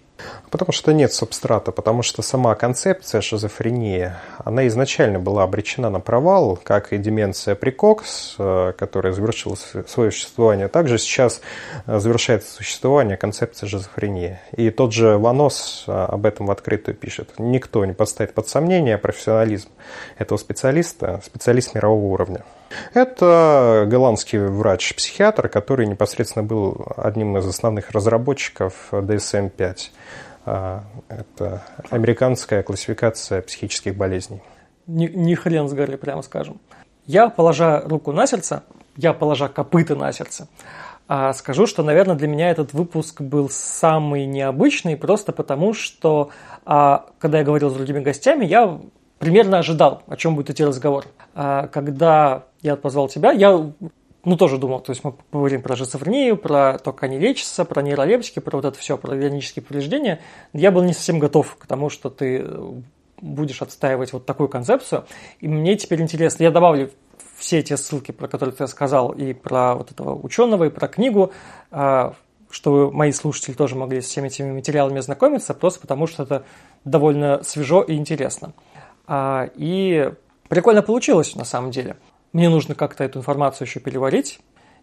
Потому 0.50 0.72
что 0.72 0.94
нет 0.94 1.14
субстрата, 1.14 1.72
потому 1.72 2.02
что 2.02 2.24
сама 2.24 2.56
концепция 2.56 3.22
шизофрении, 3.22 4.14
она 4.44 4.68
изначально 4.68 5.20
была 5.20 5.44
обречена 5.44 5.90
на 5.90 6.00
провал, 6.00 6.60
как 6.64 6.92
и 6.92 6.98
деменция 6.98 7.54
прикокс, 7.54 8.36
э, 8.40 8.74
которая 8.78 9.14
завершила 9.14 9.56
свое 9.56 10.12
существование. 10.12 10.68
Также 10.68 10.98
сейчас 10.98 11.42
э, 11.86 12.00
завершается 12.22 12.53
существование 12.53 13.17
концепции 13.17 13.65
шизофрении. 13.65 14.39
И 14.55 14.69
тот 14.69 14.93
же 14.93 15.17
Ванос 15.17 15.86
э, 15.88 15.91
об 15.91 16.28
этом 16.28 16.45
в 16.45 16.51
открытую 16.51 16.95
пишет. 16.95 17.34
Никто 17.39 17.84
не 17.84 17.93
поставит 17.93 18.36
под 18.36 18.47
сомнение 18.47 18.99
профессионализм 18.99 19.69
этого 20.19 20.38
специалиста, 20.38 21.19
специалист 21.26 21.74
мирового 21.74 22.05
уровня. 22.13 22.43
Это 22.93 23.86
голландский 23.88 24.38
врач-психиатр, 24.38 25.49
который 25.49 25.88
непосредственно 25.88 26.43
был 26.43 26.86
одним 26.95 27.38
из 27.38 27.47
основных 27.47 27.89
разработчиков 27.89 28.89
DSM-5. 28.91 29.78
А, 30.45 30.84
это 31.09 31.63
американская 31.89 32.61
классификация 32.61 33.41
психических 33.41 33.95
болезней. 33.95 34.43
Не, 34.86 35.07
не 35.07 35.34
хрен 35.34 35.67
с 35.67 35.74
горы, 35.74 35.97
прямо 35.97 36.22
скажем. 36.22 36.59
Я, 37.07 37.30
положа 37.30 37.82
руку 37.82 38.11
на 38.11 38.28
сердце, 38.28 38.63
я, 38.95 39.13
положа 39.13 39.47
копыта 39.47 39.95
на 39.95 40.11
сердце, 40.11 40.47
а, 41.14 41.34
скажу, 41.34 41.68
что, 41.68 41.84
наверное, 41.84 42.16
для 42.16 42.30
меня 42.30 42.51
этот 42.51 42.72
выпуск 42.72 43.20
был 43.20 43.49
самый 43.49 44.26
необычный, 44.26 44.95
просто 44.95 45.34
потому 45.34 45.74
что, 45.74 46.30
а, 46.64 47.05
когда 47.20 47.39
я 47.39 47.43
говорил 47.43 47.70
с 47.70 47.74
другими 47.74 47.99
гостями, 47.99 48.45
я 48.45 48.80
примерно 49.20 49.57
ожидал, 49.57 50.03
о 50.07 50.16
чем 50.16 50.38
будет 50.38 50.51
идти 50.51 50.64
разговор. 50.64 51.03
Когда 51.34 52.45
я 52.62 52.78
позвал 52.78 53.09
тебя, 53.09 53.34
я 53.34 53.51
ну, 54.24 54.38
тоже 54.38 54.57
думал, 54.57 54.80
то 54.80 54.93
есть 54.93 55.03
мы 55.03 55.12
поговорим 55.12 55.62
про 55.62 55.76
шизофрению, 55.76 56.38
про 56.38 56.80
то, 56.80 56.93
как 56.93 57.03
они 57.03 57.20
лечатся, 57.20 57.66
про 57.66 57.82
нейролептики, 57.82 58.39
про 58.39 58.55
вот 58.55 58.66
это 58.66 58.80
все, 58.80 58.97
про 58.97 59.14
венические 59.14 59.64
повреждения. 59.64 60.22
Я 60.53 60.72
был 60.72 60.82
не 60.82 60.93
совсем 60.93 61.20
готов 61.20 61.57
к 61.57 61.68
тому, 61.68 61.89
что 61.89 62.09
ты 62.09 62.47
будешь 63.20 63.62
отстаивать 63.62 64.14
вот 64.14 64.26
такую 64.26 64.47
концепцию. 64.47 65.05
И 65.41 65.49
мне 65.49 65.76
теперь 65.76 66.01
интересно, 66.01 66.43
я 66.43 66.51
добавлю 66.51 66.89
все 67.42 67.60
эти 67.60 67.76
ссылки, 67.76 68.12
про 68.12 68.28
которые 68.28 68.56
ты 68.56 68.68
сказал, 68.68 69.12
и 69.12 69.34
про 69.34 69.76
вот 69.76 69.92
этого 69.92 70.16
ученого, 70.16 70.66
и 70.66 70.70
про 70.70 70.88
книгу, 70.88 71.32
а, 71.72 72.14
чтобы 72.50 72.92
мои 72.92 73.12
слушатели 73.12 73.54
тоже 73.54 73.76
могли 73.76 74.02
с 74.02 74.06
всеми 74.06 74.28
этими 74.28 74.52
материалами 74.52 75.00
ознакомиться, 75.00 75.54
просто 75.54 75.82
потому 75.82 76.08
что 76.08 76.24
это 76.24 76.44
довольно 76.86 77.44
свежо 77.44 77.82
и 77.82 77.96
интересно. 77.96 78.54
А, 79.08 79.50
и 79.56 80.14
прикольно 80.48 80.82
получилось 80.82 81.36
на 81.36 81.46
самом 81.46 81.72
деле– 81.72 81.98
мне 82.34 82.48
нужно 82.48 82.76
как-то 82.76 83.04
эту 83.04 83.20
информацию 83.20 83.68
еще 83.68 83.80
переварить, 83.80 84.39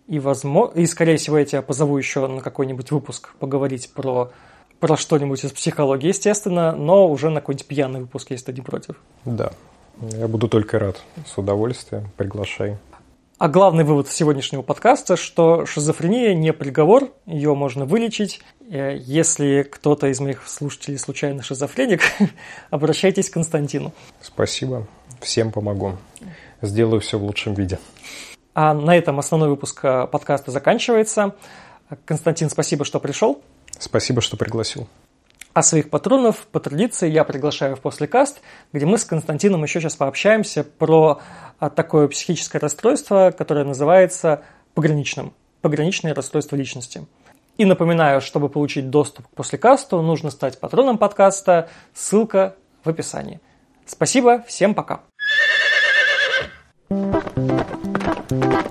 и, 0.07 0.19
возможно, 0.19 0.79
и 0.79 0.87
скорее 0.87 1.17
всего, 1.17 1.39
я 1.39 1.45
тебя 1.45 1.63
позову 1.63 1.97
еще 1.97 2.27
на 2.27 2.41
какой-нибудь 2.41 2.91
выпуск 2.91 3.35
поговорить 3.39 3.91
про, 3.93 4.33
про 4.81 4.97
что-нибудь 4.97 5.45
из 5.45 5.53
психологии, 5.53 6.09
естественно, 6.09 6.73
но 6.73 7.09
уже 7.09 7.31
на 7.31 7.41
какой-нибудь 7.41 7.67
пьяный 7.67 8.01
выпуск, 8.01 8.31
если 8.31 8.47
ты 8.47 8.53
не 8.53 8.61
против. 8.61 8.97
Да, 9.25 9.53
я 10.01 10.29
буду 10.29 10.49
только 10.49 10.79
рад, 10.79 11.01
с 11.27 11.37
удовольствием, 11.39 12.11
приглашай. 12.17 12.77
А 13.39 13.49
главный 13.49 13.85
вывод 13.85 14.09
сегодняшнего 14.09 14.63
подкаста, 14.63 15.17
что 15.17 15.65
шизофрения 15.65 16.35
не 16.35 16.53
приговор, 16.53 17.13
ее 17.25 17.55
можно 17.55 17.85
вылечить. 17.85 18.41
Э, 18.69 18.97
если 18.99 19.63
кто-то 19.63 20.09
из 20.09 20.19
моих 20.19 20.49
слушателей 20.49 20.99
случайно 20.99 21.43
шизофреник, 21.43 22.01
обращайтесь 22.71 23.31
к 23.31 23.35
Константину. 23.35 23.93
Спасибо, 24.21 24.87
всем 25.21 25.53
помогу 25.53 25.97
сделаю 26.63 27.01
все 27.01 27.19
в 27.19 27.25
лучшем 27.25 27.55
виде. 27.55 27.79
А 28.55 28.75
на 28.75 28.97
этом 28.97 29.19
основной 29.19 29.49
выпуск 29.49 29.81
э, 29.85 30.07
подкаста 30.07 30.51
заканчивается. 30.51 31.35
Константин, 32.05 32.51
спасибо, 32.51 32.85
что 32.85 33.01
пришел. 33.01 33.41
Спасибо, 33.79 34.21
что 34.21 34.37
пригласил. 34.37 34.89
А 35.59 35.63
своих 35.63 35.91
патронов 35.91 36.47
по 36.53 36.61
традиции 36.61 37.11
я 37.11 37.25
приглашаю 37.25 37.75
в 37.75 37.81
послекаст, 37.81 38.43
где 38.73 38.87
мы 38.87 38.97
с 38.97 39.05
Константином 39.05 39.65
еще 39.65 39.81
сейчас 39.81 39.97
пообщаемся 39.97 40.63
про 40.63 41.21
а, 41.59 41.69
такое 41.69 42.07
психическое 42.07 42.61
расстройство, 42.61 43.35
которое 43.37 43.65
называется 43.65 44.45
пограничным. 44.75 45.35
Пограничное 45.61 46.15
расстройство 46.15 46.55
личности. 46.55 47.09
И 47.57 47.65
напоминаю, 47.65 48.21
чтобы 48.21 48.49
получить 48.49 48.89
доступ 48.89 49.27
к 49.27 49.31
послекасту, 49.31 50.01
нужно 50.01 50.31
стать 50.31 50.61
патроном 50.61 50.97
подкаста. 50.97 51.69
Ссылка 51.93 52.55
в 52.85 52.89
описании. 52.89 53.41
Спасибо, 53.85 54.45
всем 54.47 54.77
пока. 54.77 55.01
Thank 58.31 58.63
you. 58.63 58.68